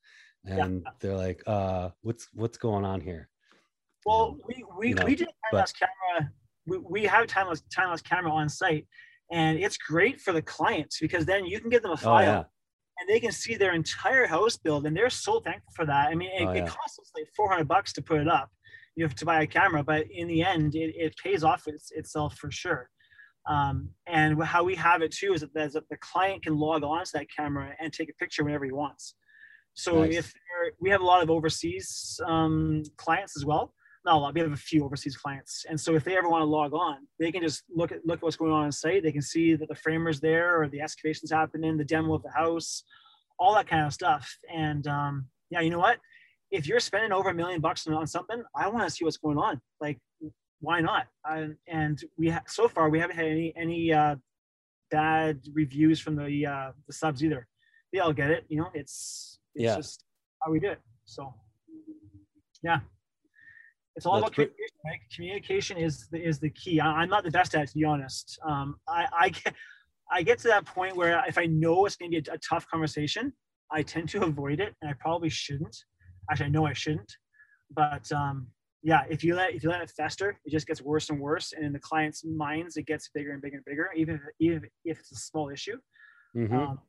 and 0.45 0.82
yeah. 0.84 0.91
they're 0.99 1.17
like, 1.17 1.43
uh, 1.47 1.89
what's 2.01 2.27
what's 2.34 2.58
going 2.58 2.86
on 2.86 3.01
here? 3.01 3.30
Well, 4.06 4.38
we 4.47 4.63
we, 4.77 4.89
you 4.89 4.95
know, 4.95 5.06
we 5.06 5.15
did 5.15 5.27
time 5.27 5.54
lapse 5.54 5.73
camera. 5.73 6.32
We, 6.65 6.77
we 6.77 7.04
have 7.04 7.27
time 7.27 7.47
lapse 7.47 7.63
timeless 7.73 8.01
camera 8.01 8.32
on 8.32 8.49
site, 8.49 8.88
and 9.32 9.60
it's 9.60 9.77
great 9.77 10.19
for 10.21 10.34
the 10.34 10.41
clients 10.41 10.99
because 10.99 11.25
then 11.25 11.45
you 11.45 11.60
can 11.60 11.69
give 11.69 11.82
them 11.82 11.91
a 11.91 11.95
oh, 11.95 11.97
file. 11.97 12.30
Oh, 12.30 12.34
yeah. 12.34 12.43
And 12.99 13.10
they 13.10 13.19
can 13.19 13.32
see 13.32 13.56
their 13.56 13.73
entire 13.73 14.27
house 14.27 14.58
build, 14.58 14.86
and 14.86 14.95
they're 14.95 15.10
so 15.10 15.39
thankful 15.39 15.73
for 15.75 15.86
that. 15.86 16.10
I 16.10 16.15
mean, 16.15 16.30
it, 16.30 16.45
oh, 16.45 16.54
yeah. 16.54 16.63
it 16.63 16.69
costs 16.69 16.99
us 16.99 17.12
like 17.15 17.25
400 17.36 17.67
bucks 17.67 17.93
to 17.93 18.01
put 18.01 18.19
it 18.19 18.27
up. 18.27 18.49
You 18.95 19.04
have 19.06 19.15
to 19.15 19.25
buy 19.25 19.41
a 19.41 19.47
camera, 19.47 19.84
but 19.84 20.06
in 20.12 20.27
the 20.27 20.43
end, 20.43 20.75
it, 20.75 20.93
it 20.95 21.15
pays 21.23 21.43
off 21.43 21.63
its, 21.65 21.91
itself 21.91 22.36
for 22.38 22.51
sure. 22.51 22.89
Um, 23.49 23.89
and 24.08 24.41
how 24.43 24.63
we 24.63 24.75
have 24.75 25.01
it 25.01 25.12
too 25.12 25.34
is 25.34 25.41
that, 25.41 25.54
that 25.54 25.89
the 25.89 25.97
client 25.97 26.43
can 26.43 26.56
log 26.58 26.84
on 26.84 27.04
to 27.04 27.12
that 27.13 27.27
camera 27.36 27.73
and 27.80 27.91
take 27.91 28.10
a 28.10 28.13
picture 28.13 28.43
whenever 28.43 28.65
he 28.65 28.71
wants. 28.71 29.15
So 29.73 30.03
nice. 30.03 30.17
if 30.17 30.34
we 30.79 30.89
have 30.89 31.01
a 31.01 31.05
lot 31.05 31.23
of 31.23 31.29
overseas 31.29 32.19
um, 32.27 32.84
clients 32.97 33.38
as 33.38 33.45
well, 33.45 33.73
not 34.03 34.15
a 34.15 34.17
lot, 34.17 34.34
we 34.34 34.41
have 34.41 34.51
a 34.51 34.57
few 34.57 34.84
overseas 34.84 35.15
clients. 35.15 35.65
And 35.69 35.79
so 35.79 35.95
if 35.95 36.03
they 36.03 36.17
ever 36.17 36.27
want 36.27 36.41
to 36.41 36.45
log 36.45 36.73
on, 36.73 36.97
they 37.19 37.31
can 37.31 37.41
just 37.41 37.63
look 37.73 37.91
at 37.91 38.05
look 38.05 38.17
at 38.17 38.23
what's 38.23 38.36
going 38.36 38.51
on 38.51 38.65
on 38.65 38.71
site. 38.71 39.03
They 39.03 39.12
can 39.12 39.21
see 39.21 39.55
that 39.55 39.69
the 39.69 39.75
framer's 39.75 40.19
there 40.19 40.62
or 40.62 40.67
the 40.67 40.81
excavation's 40.81 41.31
happening, 41.31 41.77
the 41.77 41.86
demo 41.86 42.15
of 42.15 42.23
the 42.23 42.31
house, 42.31 42.84
all 43.39 43.53
that 43.55 43.67
kind 43.67 43.86
of 43.86 43.93
stuff. 43.93 44.38
And 44.53 44.88
um, 44.88 45.27
yeah, 45.49 45.62
you 45.62 45.69
know 45.69 45.79
what? 45.79 45.99
If 46.49 46.67
you're 46.67 46.79
spending 46.79 47.12
over 47.12 47.29
a 47.29 47.34
million 47.34 47.62
bucks 47.62 47.88
on 47.88 48.07
something, 48.07 48.43
I 48.55 48.67
want 48.67 48.86
to 48.86 48.89
see 48.89 49.05
what's 49.05 49.17
going 49.17 49.38
on. 49.38 49.62
Like, 49.79 49.99
why 50.60 50.81
not? 50.81 51.07
I, 51.25 51.49
and 51.67 52.01
we 52.17 52.29
ha- 52.29 52.43
so 52.47 52.67
far 52.67 52.89
we 52.89 52.99
haven't 52.99 53.15
had 53.15 53.25
any 53.25 53.53
any 53.55 53.93
uh, 53.93 54.15
bad 54.89 55.41
reviews 55.53 55.99
from 55.99 56.15
the 56.15 56.45
uh, 56.45 56.71
the 56.88 56.93
subs 56.93 57.23
either. 57.23 57.47
They 57.93 57.99
all 57.99 58.13
get 58.13 58.31
it. 58.31 58.45
You 58.47 58.57
know, 58.62 58.69
it's 58.73 59.39
it's 59.56 59.64
yeah. 59.64 59.76
just 59.76 60.04
how 60.44 60.52
we 60.52 60.60
do 60.60 60.70
it. 60.72 60.80
So 61.06 61.34
yeah. 62.64 62.80
It's 63.96 64.06
all 64.06 64.14
That's 64.14 64.24
about 64.24 64.34
communication. 64.34 64.78
Right? 64.86 65.00
Communication 65.14 65.78
is 65.78 66.08
the, 66.12 66.26
is 66.26 66.40
the 66.40 66.50
key. 66.52 66.80
I, 66.80 67.04
am 67.04 67.10
not 67.10 67.24
the 67.24 67.32
best 67.32 67.56
at 67.56 67.64
it, 67.64 67.68
to 67.70 67.74
be 67.78 67.84
honest. 67.84 68.40
Um, 68.48 68.76
I, 68.88 69.06
I 69.20 69.30
get 69.30 69.54
I 70.12 70.24
get 70.24 70.40
to 70.40 70.48
that 70.50 70.66
point 70.66 70.96
where 70.96 71.24
if 71.28 71.38
I 71.38 71.46
know 71.46 71.86
it's 71.86 71.96
going 71.96 72.12
to 72.12 72.22
be 72.22 72.30
a, 72.30 72.34
a 72.34 72.38
tough 72.38 72.66
conversation, 72.68 73.34
I 73.72 73.82
tend 73.82 74.10
to 74.10 74.24
avoid 74.24 74.60
it, 74.60 74.76
and 74.82 74.90
I 74.90 74.94
probably 75.00 75.30
shouldn't. 75.30 75.76
Actually, 76.30 76.48
I 76.48 76.50
know 76.50 76.66
I 76.66 76.74
shouldn't. 76.74 77.12
But 77.74 78.10
um, 78.12 78.48
yeah, 78.84 79.04
if 79.10 79.24
you 79.24 79.36
let 79.36 79.54
if 79.54 79.64
you 79.64 79.70
let 79.70 79.82
it 79.82 79.92
fester, 79.92 80.38
it 80.46 80.52
just 80.52 80.68
gets 80.68 80.82
worse 80.82 81.10
and 81.10 81.20
worse, 81.20 81.54
and 81.54 81.66
in 81.66 81.74
the 81.74 81.80
client's 81.80 82.26
minds, 82.26 82.78
it 82.78 82.86
gets 82.86 83.10
bigger 83.14 83.32
and 83.32 83.42
bigger 83.42 83.58
and 83.58 83.66
bigger, 83.66 83.90
even 83.96 84.16
if, 84.16 84.22
even 84.40 84.64
if 84.86 85.00
it's 85.00 85.12
a 85.12 85.16
small 85.16 85.50
issue. 85.50 85.78
Mm-hmm. 86.36 86.58
Um, 86.58 86.80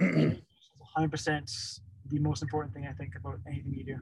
yeah, 0.00 0.32
100% 0.98 1.80
the 2.10 2.18
most 2.18 2.42
important 2.42 2.74
thing 2.74 2.86
I 2.86 2.92
think 2.92 3.14
about 3.16 3.38
anything 3.46 3.74
you 3.74 3.84
do. 3.84 3.98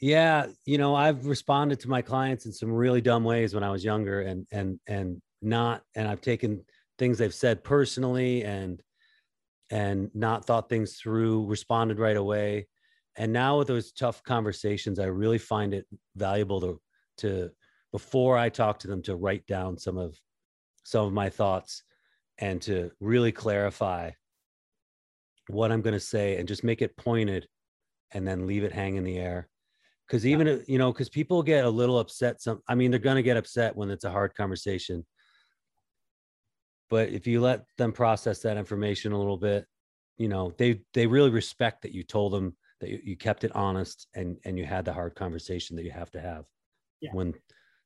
Yeah, 0.00 0.46
you 0.66 0.78
know, 0.78 0.94
I've 0.94 1.26
responded 1.26 1.78
to 1.80 1.88
my 1.88 2.02
clients 2.02 2.46
in 2.46 2.52
some 2.52 2.72
really 2.72 3.00
dumb 3.00 3.22
ways 3.22 3.54
when 3.54 3.62
I 3.62 3.70
was 3.70 3.84
younger, 3.84 4.22
and 4.22 4.46
and 4.50 4.80
and 4.88 5.22
not, 5.40 5.82
and 5.94 6.08
I've 6.08 6.20
taken 6.20 6.64
things 6.98 7.18
they've 7.18 7.32
said 7.32 7.62
personally, 7.62 8.42
and 8.44 8.82
and 9.70 10.10
not 10.14 10.44
thought 10.44 10.68
things 10.68 10.96
through, 10.96 11.46
responded 11.46 11.98
right 11.98 12.16
away, 12.16 12.66
and 13.16 13.32
now 13.32 13.58
with 13.58 13.68
those 13.68 13.92
tough 13.92 14.22
conversations, 14.22 14.98
I 14.98 15.04
really 15.04 15.38
find 15.38 15.74
it 15.74 15.86
valuable 16.16 16.60
to 16.62 16.80
to 17.18 17.50
before 17.92 18.38
I 18.38 18.48
talk 18.48 18.78
to 18.80 18.88
them 18.88 19.02
to 19.02 19.16
write 19.16 19.46
down 19.46 19.78
some 19.78 19.98
of 19.98 20.16
some 20.84 21.06
of 21.06 21.12
my 21.12 21.28
thoughts 21.30 21.84
and 22.38 22.60
to 22.62 22.90
really 23.00 23.30
clarify 23.30 24.10
what 25.52 25.70
I'm 25.70 25.82
going 25.82 25.94
to 25.94 26.00
say 26.00 26.36
and 26.36 26.48
just 26.48 26.64
make 26.64 26.82
it 26.82 26.96
pointed 26.96 27.46
and 28.12 28.26
then 28.26 28.46
leave 28.46 28.64
it 28.64 28.72
hang 28.72 28.96
in 28.96 29.04
the 29.04 29.18
air. 29.18 29.48
Cause 30.10 30.26
even, 30.26 30.46
if- 30.46 30.68
you 30.68 30.78
know, 30.78 30.92
cause 30.92 31.08
people 31.08 31.42
get 31.42 31.64
a 31.64 31.70
little 31.70 31.98
upset. 31.98 32.40
Some, 32.42 32.60
I 32.68 32.74
mean, 32.74 32.90
they're 32.90 33.00
going 33.00 33.16
to 33.16 33.22
get 33.22 33.36
upset 33.36 33.76
when 33.76 33.90
it's 33.90 34.04
a 34.04 34.10
hard 34.10 34.34
conversation. 34.34 35.06
But 36.90 37.08
if 37.10 37.26
you 37.26 37.40
let 37.40 37.64
them 37.78 37.92
process 37.92 38.40
that 38.40 38.56
information 38.58 39.12
a 39.12 39.18
little 39.18 39.38
bit, 39.38 39.66
you 40.18 40.28
know, 40.28 40.52
they, 40.58 40.82
they 40.92 41.06
really 41.06 41.30
respect 41.30 41.82
that 41.82 41.92
you 41.92 42.02
told 42.02 42.32
them 42.32 42.54
that 42.80 42.90
you, 42.90 43.00
you 43.02 43.16
kept 43.16 43.44
it 43.44 43.54
honest 43.54 44.06
and, 44.14 44.36
and 44.44 44.58
you 44.58 44.64
had 44.66 44.84
the 44.84 44.92
hard 44.92 45.14
conversation 45.14 45.76
that 45.76 45.84
you 45.84 45.90
have 45.90 46.10
to 46.10 46.20
have 46.20 46.44
Yeah. 47.00 47.10
when 47.14 47.32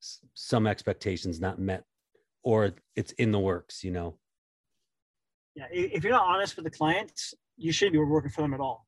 s- 0.03 0.19
some 0.35 0.67
expectations 0.67 1.41
not 1.41 1.61
met 1.61 1.85
or 2.43 2.73
it's 2.97 3.13
in 3.13 3.31
the 3.31 3.39
works, 3.39 3.85
you 3.85 3.91
know? 3.93 4.19
yeah 5.55 5.67
if 5.71 6.03
you're 6.05 6.13
not 6.13 6.27
honest 6.27 6.57
with 6.57 6.65
the 6.65 6.71
client 6.71 7.13
you 7.57 7.73
shouldn't 7.73 7.95
be 7.95 7.99
working 7.99 8.31
for 8.31 8.43
them 8.43 8.55
at 8.55 8.61
all 8.61 8.87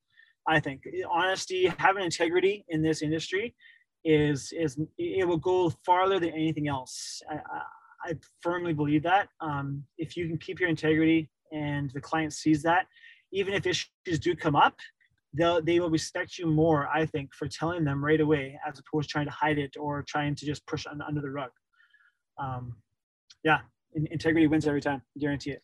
i 0.48 0.59
think. 0.59 0.83
Honesty 1.11 1.72
having 1.78 2.04
integrity 2.04 2.64
in 2.68 2.83
this 2.83 3.02
industry 3.02 3.54
is 4.04 4.52
is 4.57 4.78
it 4.96 5.26
will 5.28 5.37
go 5.37 5.70
farther 5.85 6.18
than 6.18 6.31
anything 6.31 6.68
else. 6.68 7.20
I, 7.31 7.35
I, 7.35 8.11
I 8.11 8.12
firmly 8.40 8.72
believe 8.72 9.02
that. 9.02 9.28
Um, 9.40 9.85
if 9.98 10.16
you 10.16 10.26
can 10.28 10.38
keep 10.38 10.61
your 10.61 10.68
integrity 10.68 11.28
and 11.52 11.90
the 11.90 12.00
client 12.00 12.33
sees 12.33 12.62
that 12.62 12.87
even 13.33 13.52
if 13.52 13.66
issues 13.66 14.18
do 14.20 14.35
come 14.35 14.57
up 14.57 14.76
they'll 15.35 15.61
they 15.62 15.78
will 15.81 15.90
respect 15.90 16.38
you 16.38 16.46
more 16.46 16.88
i 16.88 17.04
think 17.04 17.35
for 17.35 17.46
telling 17.48 17.85
them 17.85 18.02
right 18.02 18.20
away 18.20 18.59
as 18.66 18.78
opposed 18.78 19.09
to 19.09 19.12
trying 19.12 19.26
to 19.26 19.33
hide 19.33 19.59
it 19.59 19.74
or 19.78 20.02
trying 20.09 20.35
to 20.35 20.46
just 20.46 20.66
push 20.66 20.87
under 20.87 21.20
the 21.20 21.31
rug. 21.31 21.50
Um, 22.38 22.76
yeah 23.44 23.59
in- 23.94 24.09
integrity 24.11 24.46
wins 24.46 24.66
every 24.66 24.81
time 24.81 25.02
guarantee 25.18 25.50
it 25.50 25.62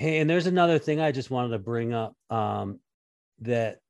Hey, 0.00 0.20
and 0.20 0.30
there's 0.30 0.46
another 0.46 0.78
thing 0.78 0.98
I 0.98 1.12
just 1.12 1.30
wanted 1.30 1.50
to 1.50 1.58
bring 1.58 1.92
up 1.92 2.16
um, 2.30 2.80
that 3.40 3.80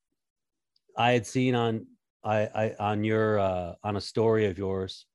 I 0.97 1.13
had 1.13 1.25
seen 1.25 1.55
on 1.55 1.87
I, 2.25 2.49
I 2.53 2.75
on 2.81 3.05
your 3.05 3.39
uh, 3.39 3.75
on 3.85 3.95
a 3.95 4.01
story 4.01 4.47
of 4.47 4.59
yours, 4.59 5.07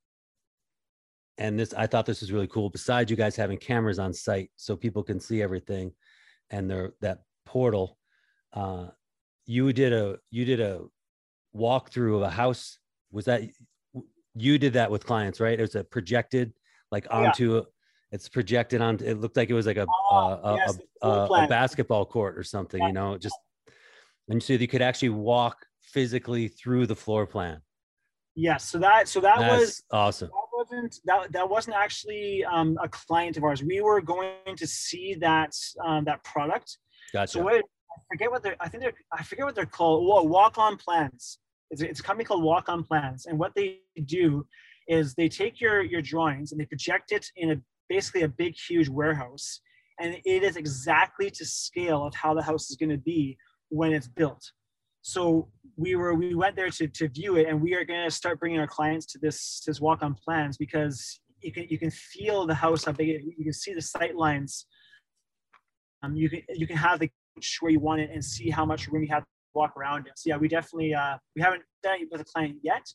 and 1.38 1.60
this 1.60 1.74
I 1.74 1.86
thought 1.86 2.06
this 2.06 2.22
was 2.22 2.32
really 2.32 2.48
cool. 2.48 2.70
Besides 2.70 3.12
you 3.12 3.18
guys 3.18 3.36
having 3.36 3.58
cameras 3.58 4.00
on 4.00 4.14
site 4.14 4.52
so 4.56 4.78
people 4.78 5.04
can 5.04 5.20
see 5.20 5.42
everything, 5.42 5.92
and 6.50 6.72
their 6.72 6.94
that 7.02 7.24
portal, 7.46 7.98
uh, 8.54 8.86
you 9.46 9.74
did 9.74 9.92
a 9.92 10.18
you 10.32 10.46
did 10.46 10.62
a 10.62 10.80
walkthrough 11.54 12.16
of 12.16 12.22
a 12.22 12.30
house. 12.30 12.80
Was 13.12 13.26
that 13.26 13.42
you 14.34 14.58
did 14.58 14.72
that 14.72 14.90
with 14.90 15.06
clients, 15.06 15.42
right? 15.42 15.60
It 15.60 15.62
was 15.62 15.76
a 15.76 15.84
projected 15.84 16.54
like 16.90 17.06
onto 17.12 17.56
yeah. 17.56 17.62
It's 18.12 18.30
projected 18.30 18.82
on 18.82 19.00
it 19.04 19.16
looked 19.20 19.38
like 19.38 19.50
it 19.50 19.54
was 19.54 19.66
like 19.66 19.78
a 19.78 19.88
Oh, 20.12 20.16
a, 20.16 20.54
a, 20.54 20.56
yes, 20.58 20.80
a- 21.02 21.08
a- 21.08 21.44
a 21.46 21.48
basketball 21.48 22.06
court 22.06 22.38
or 22.38 22.44
something 22.44 22.82
Yeah. 22.82 22.88
you 22.88 22.94
know 22.94 23.18
just 23.18 23.36
and 24.30 24.42
so 24.42 24.54
you 24.54 24.68
could 24.68 24.82
actually 24.82 25.10
walk 25.10 25.66
physically 25.84 26.48
through 26.48 26.88
the 26.88 26.96
floor 26.96 27.26
plan 27.26 27.62
Yes, 28.38 28.68
so 28.68 28.78
that 28.80 29.08
so 29.08 29.22
that 29.22 29.40
that's 29.40 29.60
was 29.62 29.84
awesome 29.92 30.28
that 30.30 30.58
wasn't 30.58 31.00
that 31.06 31.32
that 31.32 31.50
wasn't 31.50 31.76
actually 31.78 32.44
um, 32.44 32.78
a 32.84 32.90
client 32.90 33.38
of 33.38 33.44
ours. 33.46 33.64
We 33.64 33.80
were 33.80 34.02
going 34.02 34.58
to 34.58 34.68
see 34.68 35.16
that 35.22 35.54
um, 35.86 36.04
that 36.04 36.22
product. 36.26 36.78
gotcha 37.14 37.32
So 37.32 37.42
what 37.42 37.56
I 37.56 37.98
forget 38.12 38.30
what 38.30 38.44
they're 38.44 38.58
I 38.60 38.68
think 38.68 38.84
they're 38.84 38.94
I 39.14 39.24
forget 39.24 39.46
what 39.46 39.56
they're 39.56 39.66
called. 39.66 40.06
Well, 40.06 40.28
walk 40.28 40.58
on 40.58 40.76
plans. 40.76 41.40
It's, 41.72 41.82
a- 41.82 41.90
it's 41.90 42.02
a 42.02 42.04
company 42.04 42.26
called 42.26 42.44
Walk 42.44 42.68
on 42.68 42.84
Plans, 42.84 43.26
and 43.26 43.40
what 43.40 43.56
they 43.56 43.80
do 44.04 44.46
is 44.90 45.16
they 45.16 45.30
take 45.30 45.62
your 45.62 45.82
your 45.82 46.02
drawings 46.02 46.52
and 46.52 46.60
they 46.60 46.66
project 46.66 47.14
it 47.14 47.26
in 47.38 47.52
a 47.52 47.56
basically 47.90 48.24
a 48.24 48.28
big 48.28 48.56
huge 48.56 48.90
warehouse, 48.90 49.62
and 50.00 50.16
it 50.26 50.44
is 50.44 50.58
exactly 50.58 51.30
to 51.32 51.46
scale 51.46 52.06
of 52.06 52.14
how 52.16 52.34
the 52.34 52.44
house 52.44 52.70
is 52.70 52.78
going 52.78 52.90
to 52.90 52.98
be 52.98 53.38
when 53.70 53.94
it's 53.94 54.08
built. 54.08 54.44
So 55.02 55.50
we 55.78 55.96
were 55.96 56.16
we 56.16 56.34
went 56.34 56.56
there 56.56 56.70
to, 56.70 56.88
to 56.88 57.08
view 57.10 57.36
it, 57.38 57.48
and 57.48 57.62
we 57.62 57.76
are 57.76 57.86
going 57.86 58.04
to 58.04 58.12
start 58.12 58.40
bringing 58.40 58.60
our 58.60 58.68
clients 58.68 59.06
to 59.08 59.20
this 59.20 59.62
this 59.66 59.80
walk 59.80 60.02
on 60.02 60.16
plans 60.16 60.58
because 60.58 61.20
you 61.42 61.52
can 61.52 61.68
you 61.70 61.78
can 61.78 61.92
feel 61.92 62.48
the 62.48 62.56
house 62.56 62.86
how 62.86 62.92
big 62.92 63.10
it, 63.10 63.22
you 63.38 63.44
can 63.44 63.54
see 63.54 63.74
the 63.74 63.82
sight 63.82 64.16
lines. 64.16 64.66
Um, 66.02 66.16
you 66.16 66.30
can 66.30 66.42
you 66.50 66.66
can 66.66 66.78
have 66.78 67.00
the 67.00 67.10
couch 67.36 67.58
where 67.60 67.72
you 67.72 67.80
want 67.80 68.02
it 68.02 68.10
and 68.12 68.24
see 68.24 68.50
how 68.50 68.66
much 68.66 68.88
room 68.88 69.04
you 69.04 69.10
have 69.10 69.24
to 69.24 69.30
walk 69.54 69.78
around 69.78 70.08
it. 70.08 70.14
So 70.16 70.30
yeah, 70.30 70.38
we 70.38 70.48
definitely 70.48 70.94
uh, 70.94 71.18
we 71.36 71.42
haven't 71.42 71.64
done 71.84 72.02
it 72.02 72.08
with 72.12 72.22
a 72.22 72.26
client 72.26 72.58
yet, 72.64 72.86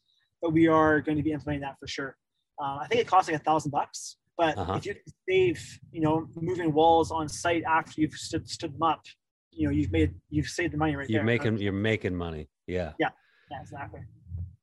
but 0.43 0.53
we 0.53 0.67
are 0.67 1.01
going 1.01 1.17
to 1.17 1.23
be 1.23 1.33
implementing 1.33 1.63
that 1.63 1.77
for 1.79 1.87
sure. 1.87 2.17
Uh, 2.61 2.79
I 2.83 2.87
think 2.89 3.01
it 3.01 3.07
costs 3.07 3.31
like 3.31 3.41
a 3.41 3.45
thousand 3.45 3.71
bucks, 3.71 4.17
but 4.41 4.57
Uh-huh. 4.57 4.77
if 4.79 4.87
you 4.87 4.95
can 4.95 5.13
save, 5.29 5.61
you 5.93 6.01
know, 6.01 6.27
moving 6.35 6.73
walls 6.73 7.09
on 7.19 7.29
site 7.29 7.63
after 7.65 8.01
you've 8.01 8.15
stood, 8.15 8.49
stood 8.49 8.73
them 8.75 8.83
up, 8.83 9.03
you 9.51 9.67
know, 9.67 9.73
you've 9.79 9.93
made 9.93 10.11
you've 10.31 10.47
saved 10.59 10.73
the 10.73 10.79
money 10.79 10.97
right 10.97 11.09
you're 11.11 11.21
there. 11.21 11.33
making 11.35 11.59
you're 11.65 11.83
making 11.93 12.15
money 12.27 12.49
yeah 12.67 12.93
Yeah, 12.99 13.11
yeah 13.51 13.61
exactly. 13.61 14.03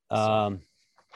um 0.10 0.54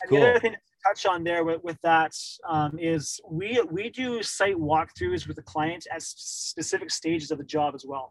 And 0.02 0.10
Cool. 0.10 0.20
The 0.20 0.30
other 0.30 0.40
thing 0.44 0.54
to 0.54 0.60
touch 0.88 1.06
on 1.14 1.20
there 1.30 1.44
with, 1.48 1.62
with 1.68 1.80
that 1.92 2.14
um, 2.56 2.72
is 2.94 3.20
we 3.40 3.50
we 3.78 3.84
do 4.02 4.08
site 4.38 4.60
walkthroughs 4.70 5.24
with 5.28 5.38
the 5.42 5.48
client 5.54 5.84
at 5.96 6.02
specific 6.04 6.90
stages 7.00 7.30
of 7.34 7.38
the 7.42 7.50
job 7.58 7.72
as 7.80 7.84
well. 7.92 8.08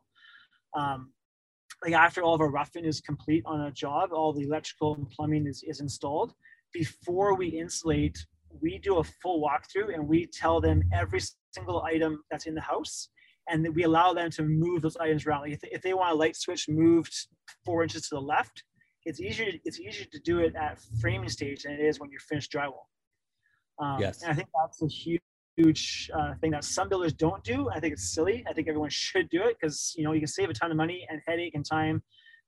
Um, 0.80 1.00
like 1.84 1.94
after 2.06 2.20
all 2.24 2.34
of 2.34 2.40
our 2.44 2.52
roughing 2.58 2.84
is 2.92 3.00
complete 3.12 3.44
on 3.52 3.58
a 3.68 3.72
job, 3.84 4.04
all 4.18 4.32
the 4.38 4.44
electrical 4.50 4.90
and 4.96 5.08
plumbing 5.14 5.44
is, 5.52 5.58
is 5.72 5.78
installed. 5.86 6.30
Before 6.82 7.30
we 7.40 7.46
insulate, 7.64 8.18
we 8.60 8.78
do 8.78 8.98
a 8.98 9.04
full 9.04 9.42
walkthrough 9.42 9.94
and 9.94 10.06
we 10.06 10.26
tell 10.26 10.60
them 10.60 10.82
every 10.92 11.20
single 11.52 11.82
item 11.82 12.22
that's 12.30 12.46
in 12.46 12.54
the 12.54 12.60
house, 12.60 13.08
and 13.48 13.66
we 13.74 13.84
allow 13.84 14.12
them 14.12 14.30
to 14.32 14.42
move 14.42 14.82
those 14.82 14.96
items 14.96 15.26
around. 15.26 15.42
Like 15.42 15.52
if, 15.52 15.60
if 15.62 15.82
they 15.82 15.94
want 15.94 16.12
a 16.12 16.14
light 16.14 16.36
switch 16.36 16.68
moved 16.68 17.14
four 17.64 17.82
inches 17.82 18.02
to 18.08 18.16
the 18.16 18.20
left, 18.20 18.64
it's 19.04 19.20
easier 19.20 19.52
it's 19.64 19.80
easier 19.80 20.06
to 20.12 20.20
do 20.20 20.40
it 20.40 20.54
at 20.56 20.78
framing 21.00 21.28
stage 21.28 21.62
than 21.62 21.72
it 21.72 21.80
is 21.80 22.00
when 22.00 22.10
you're 22.10 22.20
finished 22.20 22.52
drywall. 22.52 22.86
Um, 23.78 24.00
Yes. 24.00 24.22
And 24.22 24.30
I 24.30 24.34
think 24.34 24.48
that's 24.60 24.82
a 24.82 24.88
huge, 24.88 25.22
huge 25.56 26.10
uh, 26.14 26.34
thing 26.40 26.50
that 26.50 26.64
some 26.64 26.88
builders 26.88 27.12
don't 27.14 27.42
do. 27.42 27.70
I 27.70 27.80
think 27.80 27.94
it's 27.94 28.14
silly. 28.14 28.44
I 28.48 28.52
think 28.52 28.68
everyone 28.68 28.90
should 28.90 29.28
do 29.30 29.42
it 29.42 29.56
because 29.60 29.94
you 29.96 30.04
know 30.04 30.12
you 30.12 30.20
can 30.20 30.28
save 30.28 30.50
a 30.50 30.52
ton 30.52 30.70
of 30.70 30.76
money 30.76 31.06
and 31.08 31.20
headache 31.26 31.54
and 31.54 31.64
time. 31.64 32.02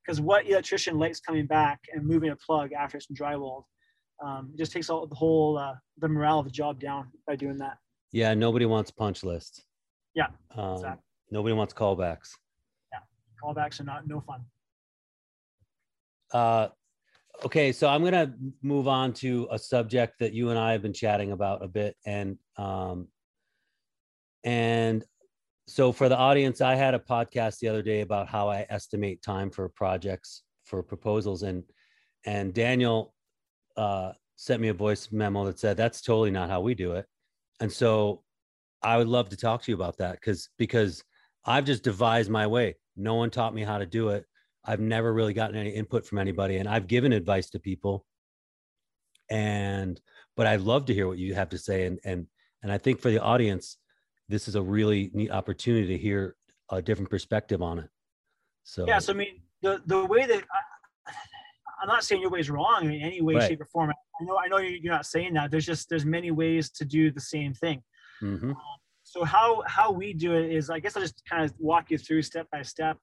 Because 0.04 0.20
what 0.20 0.48
electrician 0.48 0.98
likes 0.98 1.20
coming 1.20 1.46
back 1.46 1.80
and 1.92 2.04
moving 2.04 2.30
a 2.30 2.36
plug 2.36 2.72
after 2.72 2.96
it's 2.96 3.06
been 3.06 3.16
drywalled? 3.16 3.64
Um, 4.24 4.50
it 4.54 4.58
just 4.58 4.72
takes 4.72 4.88
all 4.88 5.06
the 5.06 5.14
whole 5.14 5.58
uh, 5.58 5.74
the 5.98 6.08
morale 6.08 6.38
of 6.38 6.44
the 6.44 6.50
job 6.50 6.78
down 6.80 7.08
by 7.26 7.34
doing 7.36 7.58
that. 7.58 7.76
yeah 8.12 8.34
nobody 8.34 8.66
wants 8.66 8.90
punch 8.90 9.24
lists 9.24 9.62
Yeah, 10.14 10.28
um, 10.56 10.74
exactly. 10.74 11.02
nobody 11.30 11.54
wants 11.54 11.74
callbacks 11.74 12.30
Yeah, 12.92 13.00
Callbacks 13.42 13.80
are 13.80 13.84
not 13.84 14.06
no 14.06 14.20
fun. 14.20 14.40
Uh, 16.32 16.68
okay, 17.44 17.72
so 17.72 17.88
I'm 17.88 18.02
gonna 18.04 18.34
move 18.62 18.88
on 18.88 19.12
to 19.14 19.48
a 19.50 19.58
subject 19.58 20.18
that 20.20 20.32
you 20.32 20.50
and 20.50 20.58
I 20.58 20.72
have 20.72 20.82
been 20.82 20.92
chatting 20.94 21.32
about 21.32 21.62
a 21.64 21.68
bit, 21.68 21.96
and 22.06 22.38
um, 22.56 23.08
and 24.44 25.04
so 25.66 25.92
for 25.92 26.08
the 26.08 26.16
audience, 26.16 26.60
I 26.60 26.74
had 26.74 26.94
a 26.94 26.98
podcast 26.98 27.58
the 27.58 27.68
other 27.68 27.82
day 27.82 28.00
about 28.00 28.28
how 28.28 28.48
I 28.48 28.66
estimate 28.70 29.22
time 29.22 29.50
for 29.50 29.68
projects 29.68 30.42
for 30.64 30.82
proposals, 30.82 31.42
and 31.42 31.64
and 32.24 32.54
Daniel 32.54 33.14
uh, 33.76 34.12
sent 34.36 34.60
me 34.60 34.68
a 34.68 34.74
voice 34.74 35.10
memo 35.12 35.44
that 35.44 35.58
said 35.58 35.76
that's 35.76 36.00
totally 36.00 36.30
not 36.30 36.50
how 36.50 36.60
we 36.60 36.74
do 36.74 36.92
it, 36.92 37.06
and 37.60 37.72
so 37.72 38.22
I 38.82 38.96
would 38.96 39.08
love 39.08 39.28
to 39.30 39.36
talk 39.36 39.62
to 39.62 39.70
you 39.70 39.76
about 39.76 39.98
that 39.98 40.12
because 40.12 40.48
because 40.58 41.04
I've 41.44 41.64
just 41.64 41.82
devised 41.82 42.30
my 42.30 42.46
way. 42.46 42.76
No 42.96 43.14
one 43.14 43.30
taught 43.30 43.54
me 43.54 43.62
how 43.62 43.78
to 43.78 43.86
do 43.86 44.10
it. 44.10 44.26
I've 44.64 44.80
never 44.80 45.12
really 45.12 45.34
gotten 45.34 45.56
any 45.56 45.70
input 45.70 46.06
from 46.06 46.18
anybody, 46.18 46.58
and 46.58 46.68
I've 46.68 46.86
given 46.86 47.12
advice 47.12 47.50
to 47.50 47.58
people. 47.58 48.04
And 49.30 50.00
but 50.36 50.46
I'd 50.46 50.60
love 50.60 50.86
to 50.86 50.94
hear 50.94 51.08
what 51.08 51.18
you 51.18 51.34
have 51.34 51.48
to 51.50 51.58
say, 51.58 51.86
and 51.86 51.98
and 52.04 52.26
and 52.62 52.70
I 52.70 52.78
think 52.78 53.00
for 53.00 53.10
the 53.10 53.22
audience, 53.22 53.78
this 54.28 54.48
is 54.48 54.54
a 54.54 54.62
really 54.62 55.10
neat 55.14 55.30
opportunity 55.30 55.86
to 55.88 55.98
hear 55.98 56.36
a 56.70 56.80
different 56.80 57.10
perspective 57.10 57.62
on 57.62 57.78
it. 57.80 57.88
So 58.64 58.86
Yeah, 58.86 58.98
so 58.98 59.12
I 59.12 59.16
mean, 59.16 59.42
the 59.62 59.82
the 59.86 60.04
way 60.04 60.26
that 60.26 60.44
I'm 61.82 61.88
not 61.88 62.04
saying 62.04 62.22
your 62.22 62.30
way 62.30 62.40
is 62.40 62.48
wrong 62.50 62.84
in 62.84 63.00
any 63.00 63.20
way, 63.20 63.34
Right. 63.34 63.48
shape, 63.48 63.60
or 63.60 63.66
form. 63.66 63.90
I 63.90 64.24
know 64.24 64.38
I 64.38 64.46
know 64.48 64.58
you- 64.58 64.78
you're 64.82 64.92
not 64.92 65.06
saying 65.06 65.34
that. 65.34 65.50
There's 65.50 65.66
just 65.66 65.88
there's 65.88 66.06
many 66.06 66.30
ways 66.30 66.70
to 66.78 66.84
do 66.84 67.10
the 67.10 67.20
same 67.20 67.52
thing. 67.54 67.82
Mhm. 68.22 68.54
So 69.02 69.24
how 69.24 69.62
how 69.66 69.90
we 69.90 70.14
do 70.14 70.34
it 70.34 70.50
is, 70.52 70.70
I 70.70 70.78
guess 70.78 70.96
I'll 70.96 71.02
just 71.02 71.22
kind 71.28 71.44
of 71.44 71.52
walk 71.58 71.90
you 71.90 71.98
through 71.98 72.22
step 72.22 72.46
by 72.52 72.62
step. 72.62 72.98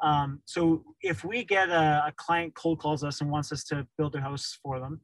Um, 0.00 0.42
so 0.46 0.84
if 1.02 1.22
we 1.24 1.44
get 1.44 1.68
a, 1.68 2.06
a 2.08 2.12
client 2.16 2.54
cold 2.54 2.80
calls 2.80 3.04
us 3.04 3.20
and 3.20 3.30
wants 3.30 3.52
us 3.52 3.62
to 3.64 3.86
build 3.98 4.12
their 4.14 4.22
house 4.22 4.58
for 4.62 4.80
them, 4.80 5.00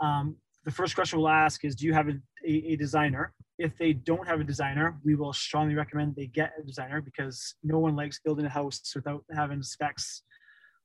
um, 0.00 0.36
the 0.64 0.70
first 0.70 0.94
question 0.94 1.18
we'll 1.18 1.28
ask 1.28 1.64
is, 1.64 1.74
do 1.74 1.86
you 1.86 1.92
have 1.92 2.08
a, 2.08 2.14
a, 2.46 2.52
a 2.72 2.76
designer? 2.76 3.34
If 3.58 3.76
they 3.76 3.92
don't 3.92 4.26
have 4.26 4.40
a 4.40 4.44
designer, 4.44 4.98
we 5.04 5.14
will 5.14 5.32
strongly 5.32 5.74
recommend 5.74 6.16
they 6.16 6.26
get 6.26 6.54
a 6.58 6.62
designer 6.62 7.00
because 7.02 7.54
no 7.62 7.78
one 7.78 7.94
likes 7.96 8.20
building 8.24 8.46
a 8.46 8.48
house 8.48 8.80
without 8.94 9.24
having 9.34 9.62
specs 9.62 10.22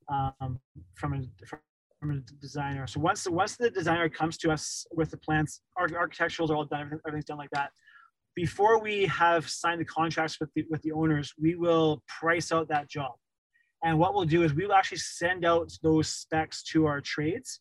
um, 0.08 0.60
from 0.94 1.14
a 1.14 1.46
from 1.46 1.58
a 2.02 2.20
designer. 2.40 2.86
So 2.86 3.00
once 3.00 3.28
once 3.28 3.56
the 3.56 3.70
designer 3.70 4.08
comes 4.08 4.36
to 4.38 4.50
us 4.50 4.86
with 4.92 5.10
the 5.10 5.16
plans, 5.16 5.60
our 5.76 5.88
architecturals 5.88 6.50
are 6.50 6.56
all 6.56 6.64
done, 6.64 6.80
everything, 6.80 7.00
everything's 7.06 7.24
done 7.24 7.38
like 7.38 7.50
that. 7.52 7.70
Before 8.34 8.80
we 8.80 9.06
have 9.06 9.48
signed 9.48 9.80
the 9.80 9.84
contracts 9.86 10.38
with 10.38 10.50
the 10.54 10.64
with 10.70 10.82
the 10.82 10.92
owners, 10.92 11.32
we 11.40 11.54
will 11.54 12.02
price 12.06 12.52
out 12.52 12.68
that 12.68 12.88
job. 12.88 13.12
And 13.82 13.98
what 13.98 14.14
we'll 14.14 14.24
do 14.24 14.42
is 14.42 14.54
we 14.54 14.66
will 14.66 14.74
actually 14.74 14.98
send 14.98 15.44
out 15.44 15.72
those 15.82 16.08
specs 16.08 16.62
to 16.64 16.86
our 16.86 17.00
trades, 17.00 17.60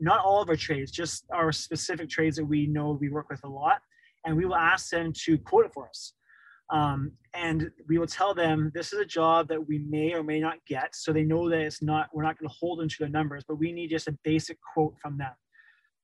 not 0.00 0.20
all 0.20 0.40
of 0.42 0.48
our 0.48 0.56
trades, 0.56 0.90
just 0.90 1.24
our 1.32 1.52
specific 1.52 2.08
trades 2.08 2.36
that 2.36 2.44
we 2.44 2.66
know 2.66 2.98
we 3.00 3.08
work 3.08 3.28
with 3.30 3.42
a 3.44 3.48
lot. 3.48 3.80
And 4.24 4.36
we 4.36 4.44
will 4.44 4.56
ask 4.56 4.90
them 4.90 5.12
to 5.24 5.38
quote 5.38 5.66
it 5.66 5.72
for 5.72 5.88
us. 5.88 6.12
Um, 6.70 7.12
and 7.34 7.70
we 7.88 7.98
will 7.98 8.06
tell 8.06 8.34
them 8.34 8.72
this 8.74 8.92
is 8.92 8.98
a 8.98 9.04
job 9.04 9.48
that 9.48 9.68
we 9.68 9.78
may 9.78 10.14
or 10.14 10.22
may 10.22 10.40
not 10.40 10.56
get. 10.66 10.96
So 10.96 11.12
they 11.12 11.22
know 11.22 11.48
that 11.48 11.60
it's 11.60 11.82
not, 11.82 12.08
we're 12.12 12.24
not 12.24 12.38
going 12.38 12.48
to 12.48 12.56
hold 12.58 12.80
them 12.80 12.88
to 12.88 12.96
the 13.00 13.08
numbers, 13.08 13.44
but 13.46 13.56
we 13.56 13.72
need 13.72 13.90
just 13.90 14.08
a 14.08 14.18
basic 14.24 14.58
quote 14.74 14.94
from 15.00 15.16
them. 15.18 15.32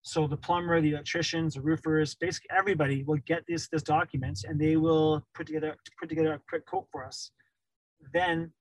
So 0.02 0.26
the 0.26 0.36
plumber, 0.36 0.80
the 0.80 0.90
electricians, 0.90 1.54
the 1.54 1.62
roofers, 1.62 2.14
basically 2.16 2.50
everybody 2.56 3.04
will 3.04 3.20
get 3.24 3.44
this 3.46 3.68
this 3.68 3.84
document 3.84 4.40
and 4.48 4.60
they 4.60 4.76
will 4.76 5.24
put 5.32 5.46
together 5.46 5.76
put 5.98 6.08
together 6.08 6.34
a 6.34 6.40
quick 6.48 6.66
quote 6.66 6.86
for 6.90 7.04
us. 7.04 7.30
Then 8.12 8.52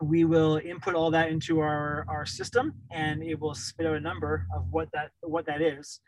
we 0.00 0.24
will 0.24 0.60
input 0.64 0.94
all 0.94 1.10
that 1.10 1.30
into 1.30 1.58
our, 1.58 2.06
our 2.08 2.24
system 2.24 2.74
and 2.92 3.22
it 3.22 3.38
will 3.38 3.54
spit 3.54 3.86
out 3.86 3.96
a 3.96 4.00
number 4.00 4.46
of 4.54 4.64
what 4.70 4.88
that 4.92 5.10
what 5.22 5.44
that 5.46 5.60
is. 5.60 6.00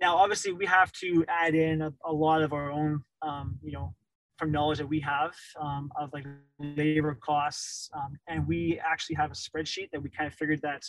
Now, 0.00 0.16
obviously, 0.16 0.52
we 0.52 0.66
have 0.66 0.92
to 0.94 1.24
add 1.28 1.54
in 1.54 1.80
a, 1.80 1.92
a 2.04 2.12
lot 2.12 2.42
of 2.42 2.52
our 2.52 2.70
own, 2.70 3.02
um, 3.22 3.58
you 3.62 3.72
know, 3.72 3.94
from 4.38 4.50
knowledge 4.50 4.78
that 4.78 4.86
we 4.86 5.00
have 5.00 5.34
um, 5.60 5.90
of 6.00 6.10
like 6.12 6.24
labor 6.58 7.16
costs, 7.22 7.90
um, 7.94 8.16
and 8.28 8.46
we 8.46 8.80
actually 8.84 9.16
have 9.16 9.30
a 9.30 9.34
spreadsheet 9.34 9.90
that 9.92 10.02
we 10.02 10.10
kind 10.10 10.26
of 10.26 10.34
figured 10.34 10.60
that 10.62 10.82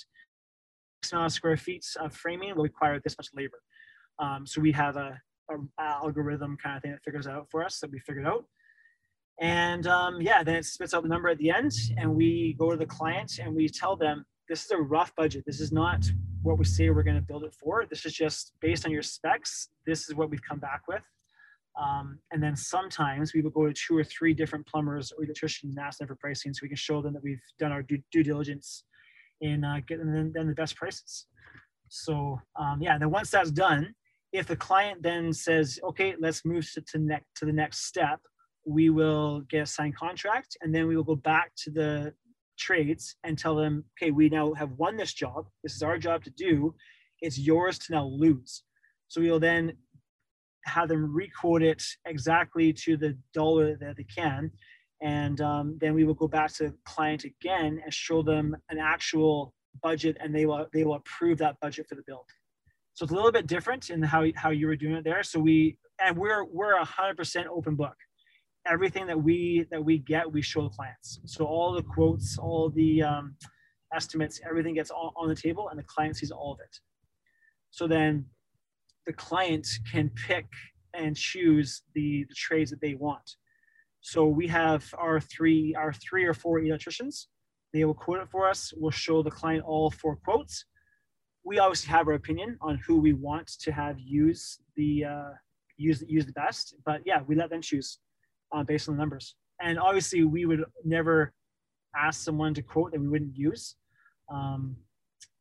amount 1.12 1.26
of 1.26 1.32
square 1.34 1.58
feet 1.58 1.86
of 2.00 2.14
framing 2.14 2.56
will 2.56 2.64
require 2.64 3.00
this 3.04 3.18
much 3.18 3.28
labor. 3.36 3.60
Um, 4.20 4.46
so 4.46 4.62
we 4.62 4.72
have 4.72 4.96
a, 4.96 5.20
a, 5.52 5.56
algorithm 5.80 6.58
kind 6.62 6.78
of 6.78 6.82
thing 6.82 6.92
that 6.92 7.04
figures 7.04 7.28
out 7.28 7.48
for 7.50 7.64
us 7.64 7.80
that 7.80 7.92
we 7.92 8.00
figured 8.00 8.26
out. 8.26 8.46
And 9.42 9.88
um, 9.88 10.22
yeah, 10.22 10.44
then 10.44 10.56
it 10.56 10.66
spits 10.66 10.94
out 10.94 11.04
the 11.04 11.10
number 11.10 11.28
at 11.28 11.40
the 11.40 11.50
end, 11.50 11.74
and 11.98 12.16
we 12.16 12.56
go 12.58 12.72
to 12.72 12.78
the 12.78 12.86
client 12.86 13.40
and 13.40 13.54
we 13.54 13.68
tell 13.68 13.96
them 13.96 14.26
this 14.48 14.66
is 14.66 14.72
a 14.72 14.78
rough 14.78 15.14
budget. 15.16 15.44
This 15.46 15.60
is 15.60 15.72
not 15.72 16.06
what 16.44 16.58
we 16.58 16.66
say 16.66 16.90
we're 16.90 17.04
going 17.04 17.16
to 17.16 17.22
build 17.22 17.44
it 17.44 17.54
for. 17.54 17.86
This 17.90 18.06
is 18.06 18.14
just 18.14 18.54
based 18.62 18.86
on 18.86 18.92
your 18.92 19.02
specs. 19.02 19.70
This 19.86 20.10
is 20.10 20.16
what 20.16 20.30
we've 20.30 20.42
come 20.42 20.60
back 20.60 20.82
with. 20.88 21.02
Um, 21.82 22.20
and 22.32 22.42
then 22.42 22.56
sometimes 22.56 23.34
we 23.34 23.42
will 23.42 23.50
go 23.50 23.66
to 23.66 23.74
two 23.74 23.98
or 23.98 24.04
three 24.04 24.34
different 24.34 24.66
plumbers 24.68 25.12
or 25.12 25.24
electricians 25.24 25.76
and 25.76 25.84
ask 25.84 25.98
them 25.98 26.08
for 26.08 26.16
pricing 26.16 26.54
so 26.54 26.60
we 26.62 26.70
can 26.70 26.78
show 26.78 27.02
them 27.02 27.14
that 27.14 27.24
we've 27.24 27.42
done 27.60 27.72
our 27.72 27.82
due, 27.82 28.00
due 28.12 28.24
diligence 28.24 28.84
in 29.42 29.64
uh, 29.64 29.80
getting 29.88 30.12
them, 30.12 30.32
them 30.32 30.48
the 30.48 30.54
best 30.54 30.76
prices. 30.76 31.26
So 31.90 32.40
um, 32.60 32.80
yeah, 32.82 32.98
then 32.98 33.10
once 33.10 33.32
that's 33.32 33.52
done, 33.52 33.94
if 34.32 34.48
the 34.48 34.56
client 34.56 35.02
then 35.04 35.34
says, 35.34 35.80
okay, 35.84 36.16
let's 36.20 36.46
move 36.46 36.68
to, 36.74 36.82
to, 36.82 37.20
to 37.36 37.46
the 37.46 37.54
next 37.54 37.86
step, 37.86 38.20
we 38.66 38.90
will 38.90 39.42
get 39.50 39.64
a 39.64 39.66
signed 39.66 39.96
contract 39.96 40.58
and 40.62 40.74
then 40.74 40.88
we 40.88 40.96
will 40.96 41.04
go 41.04 41.16
back 41.16 41.52
to 41.58 41.72
the 41.72 42.14
trades 42.58 43.16
and 43.24 43.38
tell 43.38 43.56
them, 43.56 43.84
okay, 43.98 44.12
we 44.12 44.30
now 44.30 44.54
have 44.54 44.72
won 44.74 44.96
this 44.96 45.14
job. 45.14 45.48
This 45.64 45.76
is 45.76 45.84
our 45.84 45.98
job 45.98 46.24
to 46.24 46.30
do. 46.32 46.74
It's 47.22 47.38
yours 47.38 47.78
to 47.80 47.94
now 47.94 48.06
lose. 48.06 48.64
So 49.08 49.22
we 49.22 49.30
will 49.30 49.40
then 49.40 49.74
have 50.66 50.90
them 50.90 51.14
record 51.14 51.64
it 51.64 51.84
exactly 52.06 52.74
to 52.74 52.98
the 52.98 53.18
dollar 53.34 53.76
that 53.78 53.98
they 53.98 54.06
can. 54.06 54.52
And 55.02 55.42
um, 55.42 55.78
then 55.82 55.94
we 55.94 56.06
will 56.06 56.14
go 56.14 56.28
back 56.28 56.54
to 56.54 56.70
the 56.70 56.74
client 56.86 57.26
again 57.26 57.82
and 57.84 57.94
show 57.94 58.22
them 58.22 58.56
an 58.70 58.78
actual 58.80 59.54
budget 59.82 60.18
and 60.20 60.34
they 60.34 60.46
will 60.46 60.68
they 60.72 60.84
will 60.84 60.96
approve 60.96 61.38
that 61.40 61.60
budget 61.60 61.88
for 61.90 61.96
the 61.96 62.04
build. 62.06 62.26
So 62.94 63.04
it's 63.04 63.12
a 63.12 63.16
little 63.16 63.32
bit 63.32 63.48
different 63.48 63.90
in 63.90 64.02
how, 64.04 64.26
how 64.36 64.52
you 64.52 64.68
were 64.68 64.76
doing 64.76 64.96
it 64.96 65.04
there. 65.04 65.24
So 65.24 65.40
we 65.40 65.78
and 66.00 66.18
we're 66.18 66.46
we're 66.46 66.78
hundred 66.84 67.18
percent 67.18 67.48
open 67.48 67.76
book. 67.76 67.96
Everything 68.66 69.08
that 69.08 69.22
we 69.22 69.66
that 69.72 69.84
we 69.84 69.98
get 69.98 70.32
we 70.32 70.42
show 70.42 70.64
the 70.64 70.70
clients. 70.70 71.20
So 71.26 71.46
all 71.46 71.74
the 71.74 71.84
quotes 71.84 72.38
all 72.38 72.70
the 72.70 73.04
um, 73.04 73.36
estimates 73.94 74.40
everything 74.48 74.76
gets 74.76 74.90
all 74.90 75.12
on 75.18 75.28
the 75.28 75.36
table 75.36 75.70
and 75.70 75.78
the 75.78 75.84
client 75.84 76.16
sees 76.16 76.32
all 76.32 76.54
of 76.54 76.60
it. 76.60 76.80
So 77.72 77.88
then 77.88 78.26
the 79.06 79.14
client 79.14 79.68
can 79.92 80.10
pick 80.28 80.46
and 80.94 81.16
choose 81.16 81.84
the, 81.96 82.26
the 82.30 82.36
trades 82.36 82.70
that 82.72 82.82
they 82.82 82.96
want 82.96 83.36
so 84.06 84.28
we 84.28 84.48
have 84.48 84.84
our 84.98 85.22
three, 85.22 85.74
our 85.76 85.94
three 85.94 86.26
or 86.26 86.34
four 86.34 86.60
electricians. 86.60 87.30
They 87.72 87.86
will 87.86 87.94
quote 87.94 88.20
it 88.20 88.28
for 88.30 88.48
us. 88.48 88.74
We'll 88.76 88.92
show 88.92 89.24
the 89.24 89.32
client 89.32 89.64
all 89.66 89.90
four 89.90 90.18
quotes. 90.18 90.66
We 91.46 91.58
obviously 91.58 91.90
have 91.90 92.10
our 92.10 92.14
opinion 92.14 92.58
on 92.62 92.80
who 92.86 93.00
we 93.00 93.14
want 93.14 93.48
to 93.62 93.72
have 93.72 93.98
use 94.00 94.60
the 94.76 95.06
uh, 95.06 95.30
use 95.78 96.04
use 96.06 96.26
the 96.26 96.34
best, 96.34 96.76
but 96.86 97.02
yeah, 97.06 97.22
we 97.26 97.36
let 97.36 97.50
them 97.50 97.62
choose 97.62 98.00
uh, 98.54 98.64
based 98.64 98.90
on 98.90 98.96
the 98.96 99.00
numbers. 99.00 99.36
And 99.62 99.80
obviously, 99.80 100.26
we 100.26 100.46
would 100.46 100.66
never 100.84 101.32
ask 101.96 102.22
someone 102.22 102.54
to 102.56 102.62
quote 102.62 102.92
that 102.92 103.00
we 103.00 103.08
wouldn't 103.08 103.38
use. 103.38 103.76
Um, 104.32 104.76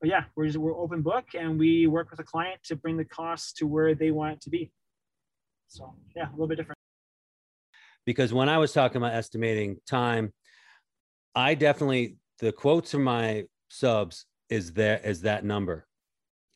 but 0.02 0.10
yeah, 0.10 0.24
we're 0.36 0.46
just, 0.46 0.58
we're 0.58 0.76
open 0.76 1.00
book, 1.00 1.28
and 1.38 1.58
we 1.58 1.86
work 1.86 2.10
with 2.10 2.20
a 2.20 2.24
client 2.24 2.60
to 2.64 2.76
bring 2.76 2.98
the 2.98 3.04
cost 3.04 3.56
to 3.58 3.66
where 3.66 3.94
they 3.94 4.10
want 4.10 4.34
it 4.34 4.40
to 4.42 4.50
be. 4.50 4.70
So 5.68 5.94
yeah, 6.14 6.28
a 6.28 6.32
little 6.32 6.48
bit 6.48 6.56
different 6.56 6.76
because 8.04 8.32
when 8.32 8.48
I 8.48 8.58
was 8.58 8.72
talking 8.72 8.96
about 8.96 9.14
estimating 9.14 9.78
time, 9.86 10.32
I 11.34 11.54
definitely 11.54 12.16
the 12.40 12.52
quotes 12.52 12.90
from 12.90 13.04
my 13.04 13.44
subs 13.68 14.26
is 14.48 14.72
there 14.72 15.00
is 15.04 15.22
that 15.22 15.44
number. 15.44 15.86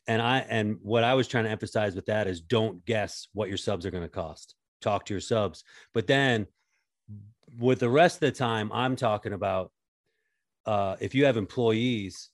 And 0.09 0.21
I 0.21 0.39
and 0.39 0.79
what 0.83 1.05
I 1.05 1.15
was 1.15 1.29
trying 1.29 1.45
to 1.45 1.51
emphasize 1.51 1.95
with 1.95 2.07
that 2.07 2.27
is 2.27 2.41
don't 2.41 2.85
guess 2.85 3.29
what 3.33 3.49
your 3.49 3.59
subs 3.59 3.87
are 3.87 3.91
going 3.91 4.03
to 4.03 4.09
cost. 4.09 4.55
Talk 4.81 5.07
to 5.07 5.15
your 5.15 5.21
subs. 5.21 5.65
But 5.95 6.07
then 6.07 6.47
with 7.59 7.79
the 7.79 7.89
rest 7.89 8.17
of 8.17 8.21
the 8.21 8.33
time, 8.33 8.71
I'm 8.73 8.97
talking 8.97 9.33
about 9.33 9.73
uh, 10.67 10.97
if 11.01 11.15
you 11.15 11.25
have 11.25 11.37
employees 11.37 12.31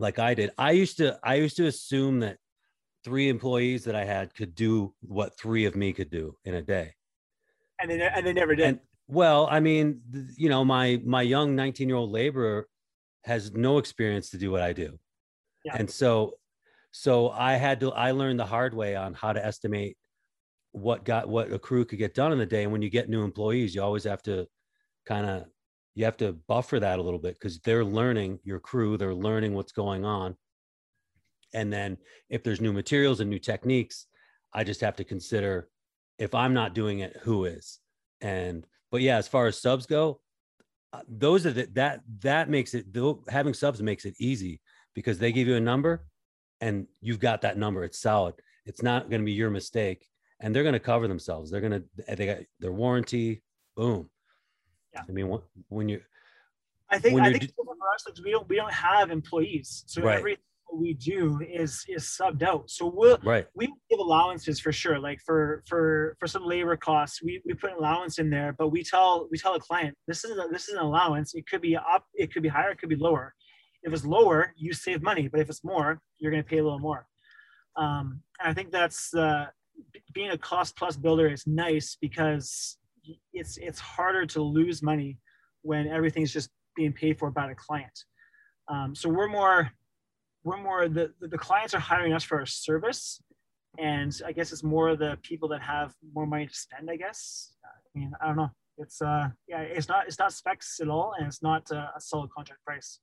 like 0.00 0.18
I 0.18 0.34
did, 0.34 0.50
I 0.58 0.72
used 0.72 0.96
to 0.98 1.18
I 1.22 1.34
used 1.34 1.56
to 1.56 1.66
assume 1.66 2.20
that 2.20 2.38
three 3.04 3.28
employees 3.28 3.84
that 3.84 3.94
I 3.94 4.04
had 4.04 4.34
could 4.34 4.54
do 4.54 4.94
what 5.00 5.38
three 5.38 5.64
of 5.64 5.76
me 5.76 5.92
could 5.92 6.10
do 6.10 6.36
in 6.44 6.54
a 6.54 6.62
day 6.62 6.94
and 7.80 7.90
they 7.90 8.00
and 8.00 8.26
they 8.26 8.32
never 8.32 8.54
did. 8.54 8.66
And, 8.66 8.80
well, 9.08 9.48
I 9.50 9.60
mean, 9.60 10.00
you 10.36 10.48
know, 10.48 10.64
my 10.64 11.00
my 11.04 11.22
young 11.22 11.56
19 11.56 11.88
year 11.88 11.96
old 11.96 12.10
laborer 12.10 12.66
has 13.24 13.52
no 13.52 13.78
experience 13.78 14.30
to 14.30 14.38
do 14.38 14.50
what 14.50 14.62
I 14.62 14.72
do, 14.72 14.98
yeah. 15.64 15.76
and 15.76 15.90
so 15.90 16.34
so 16.92 17.30
I 17.30 17.54
had 17.54 17.80
to 17.80 17.92
I 17.92 18.12
learned 18.12 18.38
the 18.38 18.46
hard 18.46 18.74
way 18.74 18.96
on 18.96 19.14
how 19.14 19.32
to 19.32 19.44
estimate 19.44 19.96
what 20.72 21.04
got 21.04 21.28
what 21.28 21.52
a 21.52 21.58
crew 21.58 21.84
could 21.84 21.98
get 21.98 22.14
done 22.14 22.32
in 22.32 22.38
the 22.38 22.46
day. 22.46 22.62
And 22.62 22.72
when 22.72 22.82
you 22.82 22.90
get 22.90 23.08
new 23.08 23.24
employees, 23.24 23.74
you 23.74 23.82
always 23.82 24.04
have 24.04 24.22
to 24.22 24.46
kind 25.06 25.26
of 25.26 25.44
you 25.94 26.04
have 26.04 26.16
to 26.18 26.32
buffer 26.32 26.80
that 26.80 26.98
a 26.98 27.02
little 27.02 27.18
bit 27.18 27.34
because 27.34 27.58
they're 27.60 27.84
learning 27.84 28.38
your 28.44 28.60
crew, 28.60 28.96
they're 28.96 29.14
learning 29.14 29.54
what's 29.54 29.72
going 29.72 30.04
on. 30.04 30.36
And 31.52 31.72
then 31.72 31.98
if 32.28 32.42
there's 32.42 32.60
new 32.60 32.72
materials 32.72 33.20
and 33.20 33.28
new 33.28 33.38
techniques, 33.38 34.06
I 34.54 34.64
just 34.64 34.80
have 34.80 34.96
to 34.96 35.04
consider 35.04 35.68
if 36.18 36.34
I'm 36.34 36.54
not 36.54 36.74
doing 36.74 37.00
it, 37.00 37.16
who 37.22 37.46
is? 37.46 37.80
And 38.20 38.66
but 38.90 39.00
yeah, 39.00 39.16
as 39.16 39.26
far 39.26 39.46
as 39.46 39.60
subs 39.60 39.86
go, 39.86 40.20
uh, 40.92 41.00
those 41.08 41.46
are 41.46 41.52
the, 41.52 41.68
that 41.74 42.00
that 42.20 42.50
makes 42.50 42.74
it 42.74 42.86
having 43.28 43.54
subs 43.54 43.82
makes 43.82 44.04
it 44.04 44.14
easy 44.18 44.60
because 44.94 45.18
they 45.18 45.32
give 45.32 45.48
you 45.48 45.56
a 45.56 45.60
number 45.60 46.04
and 46.60 46.86
you've 47.00 47.20
got 47.20 47.42
that 47.42 47.56
number. 47.56 47.84
It's 47.84 48.00
solid. 48.00 48.34
It's 48.66 48.82
not 48.82 49.08
going 49.08 49.22
to 49.22 49.26
be 49.26 49.32
your 49.32 49.50
mistake, 49.50 50.06
and 50.40 50.54
they're 50.54 50.62
going 50.62 50.74
to 50.74 50.80
cover 50.80 51.08
themselves. 51.08 51.50
They're 51.50 51.60
going 51.60 51.82
to 51.82 52.14
they 52.14 52.26
got 52.26 52.38
their 52.58 52.72
warranty. 52.72 53.42
Boom. 53.76 54.10
Yeah. 54.94 55.02
I 55.08 55.12
mean, 55.12 55.38
when 55.68 55.88
you, 55.88 56.00
I 56.90 56.98
think 56.98 57.20
I 57.20 57.32
think 57.32 57.52
for 57.54 57.64
us, 57.94 58.20
we 58.24 58.32
don't 58.32 58.48
we 58.48 58.56
don't 58.56 58.72
have 58.72 59.10
employees, 59.10 59.84
so 59.86 60.02
right. 60.02 60.18
every 60.18 60.38
we 60.72 60.94
do 60.94 61.40
is 61.40 61.84
is 61.88 62.04
subbed 62.04 62.42
out. 62.42 62.70
So 62.70 62.86
we'll 62.86 63.18
right. 63.22 63.46
we 63.54 63.66
give 63.90 63.98
allowances 63.98 64.60
for 64.60 64.72
sure. 64.72 64.98
Like 64.98 65.20
for 65.24 65.62
for 65.66 66.16
for 66.18 66.26
some 66.26 66.44
labor 66.44 66.76
costs, 66.76 67.22
we, 67.22 67.40
we 67.44 67.54
put 67.54 67.70
an 67.70 67.78
allowance 67.78 68.18
in 68.18 68.30
there, 68.30 68.54
but 68.58 68.68
we 68.68 68.82
tell 68.82 69.28
we 69.30 69.38
tell 69.38 69.54
a 69.54 69.60
client 69.60 69.96
this 70.06 70.24
is 70.24 70.32
a, 70.32 70.48
this 70.50 70.68
is 70.68 70.74
an 70.74 70.80
allowance. 70.80 71.34
It 71.34 71.46
could 71.48 71.62
be 71.62 71.76
up, 71.76 72.04
it 72.14 72.32
could 72.32 72.42
be 72.42 72.48
higher, 72.48 72.70
it 72.70 72.78
could 72.78 72.88
be 72.88 72.96
lower. 72.96 73.34
If 73.82 73.92
it's 73.92 74.04
lower, 74.04 74.52
you 74.56 74.72
save 74.72 75.02
money, 75.02 75.28
but 75.28 75.40
if 75.40 75.48
it's 75.48 75.64
more, 75.64 76.00
you're 76.18 76.30
going 76.30 76.42
to 76.42 76.48
pay 76.48 76.58
a 76.58 76.62
little 76.62 76.78
more. 76.78 77.06
Um, 77.76 78.20
and 78.38 78.50
I 78.50 78.52
think 78.52 78.70
that's 78.70 79.14
uh, 79.14 79.46
being 80.12 80.30
a 80.30 80.38
cost 80.38 80.76
plus 80.76 80.96
builder 80.96 81.28
is 81.28 81.46
nice 81.46 81.96
because 81.98 82.76
it's 83.32 83.56
it's 83.58 83.78
harder 83.78 84.26
to 84.26 84.42
lose 84.42 84.82
money 84.82 85.18
when 85.62 85.86
everything's 85.86 86.32
just 86.32 86.50
being 86.76 86.92
paid 86.92 87.18
for 87.18 87.30
by 87.30 87.48
the 87.48 87.54
client. 87.54 88.04
Um, 88.68 88.94
so 88.94 89.08
we're 89.08 89.28
more 89.28 89.70
we're 90.44 90.62
more 90.62 90.88
the 90.88 91.12
the 91.20 91.38
clients 91.38 91.74
are 91.74 91.80
hiring 91.80 92.12
us 92.12 92.24
for 92.24 92.38
our 92.38 92.46
service. 92.46 93.20
And 93.78 94.12
i 94.26 94.32
guess 94.32 94.52
it's 94.52 94.64
more 94.64 94.96
the 94.96 95.16
people 95.22 95.48
that 95.50 95.62
have 95.62 95.94
more 96.12 96.26
money 96.26 96.46
to 96.46 96.54
spend 96.54 96.90
i 96.90 96.96
guess. 96.96 97.54
I 97.64 97.98
mean 97.98 98.12
i 98.20 98.26
don't 98.26 98.36
know. 98.36 98.50
It's 98.78 99.00
uh 99.02 99.28
yeah 99.48 99.60
it's 99.60 99.88
not 99.88 100.06
it's 100.06 100.18
not 100.18 100.32
specs 100.32 100.80
at 100.80 100.88
all 100.88 101.12
and 101.18 101.26
it's 101.26 101.42
not 101.42 101.70
uh, 101.70 101.88
a 101.96 102.00
solid 102.00 102.30
contract 102.36 102.64
price. 102.64 103.00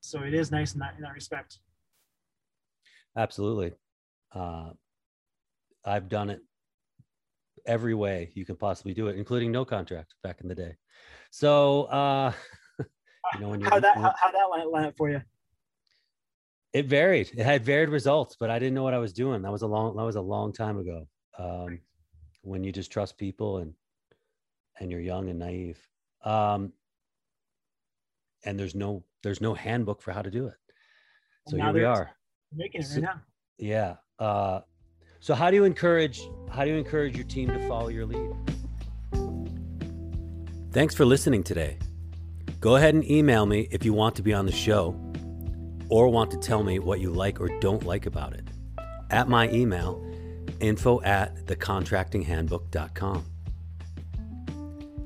So 0.00 0.22
it 0.22 0.34
is 0.34 0.50
nice 0.50 0.72
in 0.74 0.80
that 0.80 0.94
in 0.96 1.02
that 1.02 1.14
respect. 1.14 1.58
Absolutely. 3.16 3.72
Uh 4.34 4.70
i've 5.84 6.08
done 6.08 6.28
it 6.28 6.40
every 7.66 7.94
way 7.94 8.30
you 8.34 8.44
can 8.44 8.56
possibly 8.56 8.94
do 8.94 9.08
it 9.08 9.16
including 9.16 9.50
no 9.50 9.64
contract 9.64 10.14
back 10.22 10.40
in 10.40 10.48
the 10.48 10.54
day 10.54 10.76
so 11.30 11.84
uh 11.84 12.32
You 13.34 13.40
know, 13.40 13.48
when 13.50 13.60
how 13.60 13.78
that 13.78 13.96
how, 13.96 14.14
how 14.18 14.30
that 14.30 14.44
line, 14.50 14.70
line 14.70 14.84
up 14.86 14.96
for 14.96 15.10
you? 15.10 15.22
It 16.72 16.86
varied. 16.86 17.30
It 17.36 17.44
had 17.44 17.64
varied 17.64 17.88
results, 17.88 18.36
but 18.38 18.50
I 18.50 18.58
didn't 18.58 18.74
know 18.74 18.82
what 18.82 18.94
I 18.94 18.98
was 18.98 19.12
doing. 19.12 19.42
That 19.42 19.52
was 19.52 19.62
a 19.62 19.66
long 19.66 19.96
that 19.96 20.04
was 20.04 20.16
a 20.16 20.20
long 20.20 20.52
time 20.52 20.78
ago. 20.78 21.06
Um, 21.38 21.80
when 22.42 22.64
you 22.64 22.72
just 22.72 22.90
trust 22.90 23.18
people 23.18 23.58
and 23.58 23.74
and 24.78 24.90
you're 24.90 25.00
young 25.00 25.28
and 25.28 25.38
naive. 25.38 25.78
Um, 26.24 26.72
and 28.44 28.58
there's 28.58 28.74
no 28.74 29.04
there's 29.22 29.40
no 29.40 29.54
handbook 29.54 30.00
for 30.02 30.12
how 30.12 30.22
to 30.22 30.30
do 30.30 30.46
it. 30.46 30.54
So 31.48 31.56
here 31.56 31.72
we 31.72 31.84
are. 31.84 32.10
Making 32.54 32.80
it 32.80 32.84
right 32.84 32.94
so, 32.94 33.00
now. 33.00 33.20
Yeah. 33.58 33.96
Uh, 34.18 34.60
so 35.20 35.34
how 35.34 35.50
do 35.50 35.56
you 35.56 35.64
encourage 35.64 36.22
how 36.50 36.64
do 36.64 36.70
you 36.70 36.76
encourage 36.76 37.14
your 37.16 37.26
team 37.26 37.48
to 37.48 37.68
follow 37.68 37.88
your 37.88 38.06
lead? 38.06 38.30
Thanks 40.72 40.94
for 40.94 41.04
listening 41.04 41.42
today. 41.42 41.78
Go 42.60 42.76
ahead 42.76 42.94
and 42.94 43.08
email 43.08 43.46
me 43.46 43.68
if 43.70 43.84
you 43.84 43.92
want 43.92 44.16
to 44.16 44.22
be 44.22 44.34
on 44.34 44.46
the 44.46 44.52
show 44.52 44.94
or 45.88 46.08
want 46.08 46.30
to 46.30 46.36
tell 46.36 46.62
me 46.62 46.78
what 46.78 47.00
you 47.00 47.10
like 47.10 47.40
or 47.40 47.48
don't 47.60 47.84
like 47.84 48.06
about 48.06 48.34
it. 48.34 48.46
At 49.10 49.28
my 49.28 49.50
email, 49.50 50.04
info 50.60 51.00
at 51.02 51.46
thecontractinghandbook.com. 51.46 53.24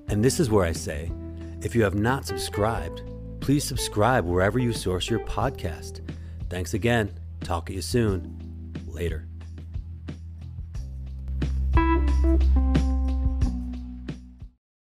And 0.09 0.25
this 0.25 0.41
is 0.41 0.51
where 0.51 0.67
I 0.67 0.73
say 0.73 1.11
if 1.63 1.75
you 1.75 1.83
have 1.83 1.95
not 1.95 2.27
subscribed, 2.27 3.03
please 3.41 3.65
subscribe 3.65 4.25
wherever 4.25 4.59
you 4.59 4.73
source 4.73 5.09
your 5.09 5.21
podcast. 5.21 6.01
Thanks 6.51 6.75
again. 6.75 7.19
Talk 7.41 7.67
to 7.67 7.73
you 7.73 7.83
soon. 7.83 8.39
Later. 8.87 9.27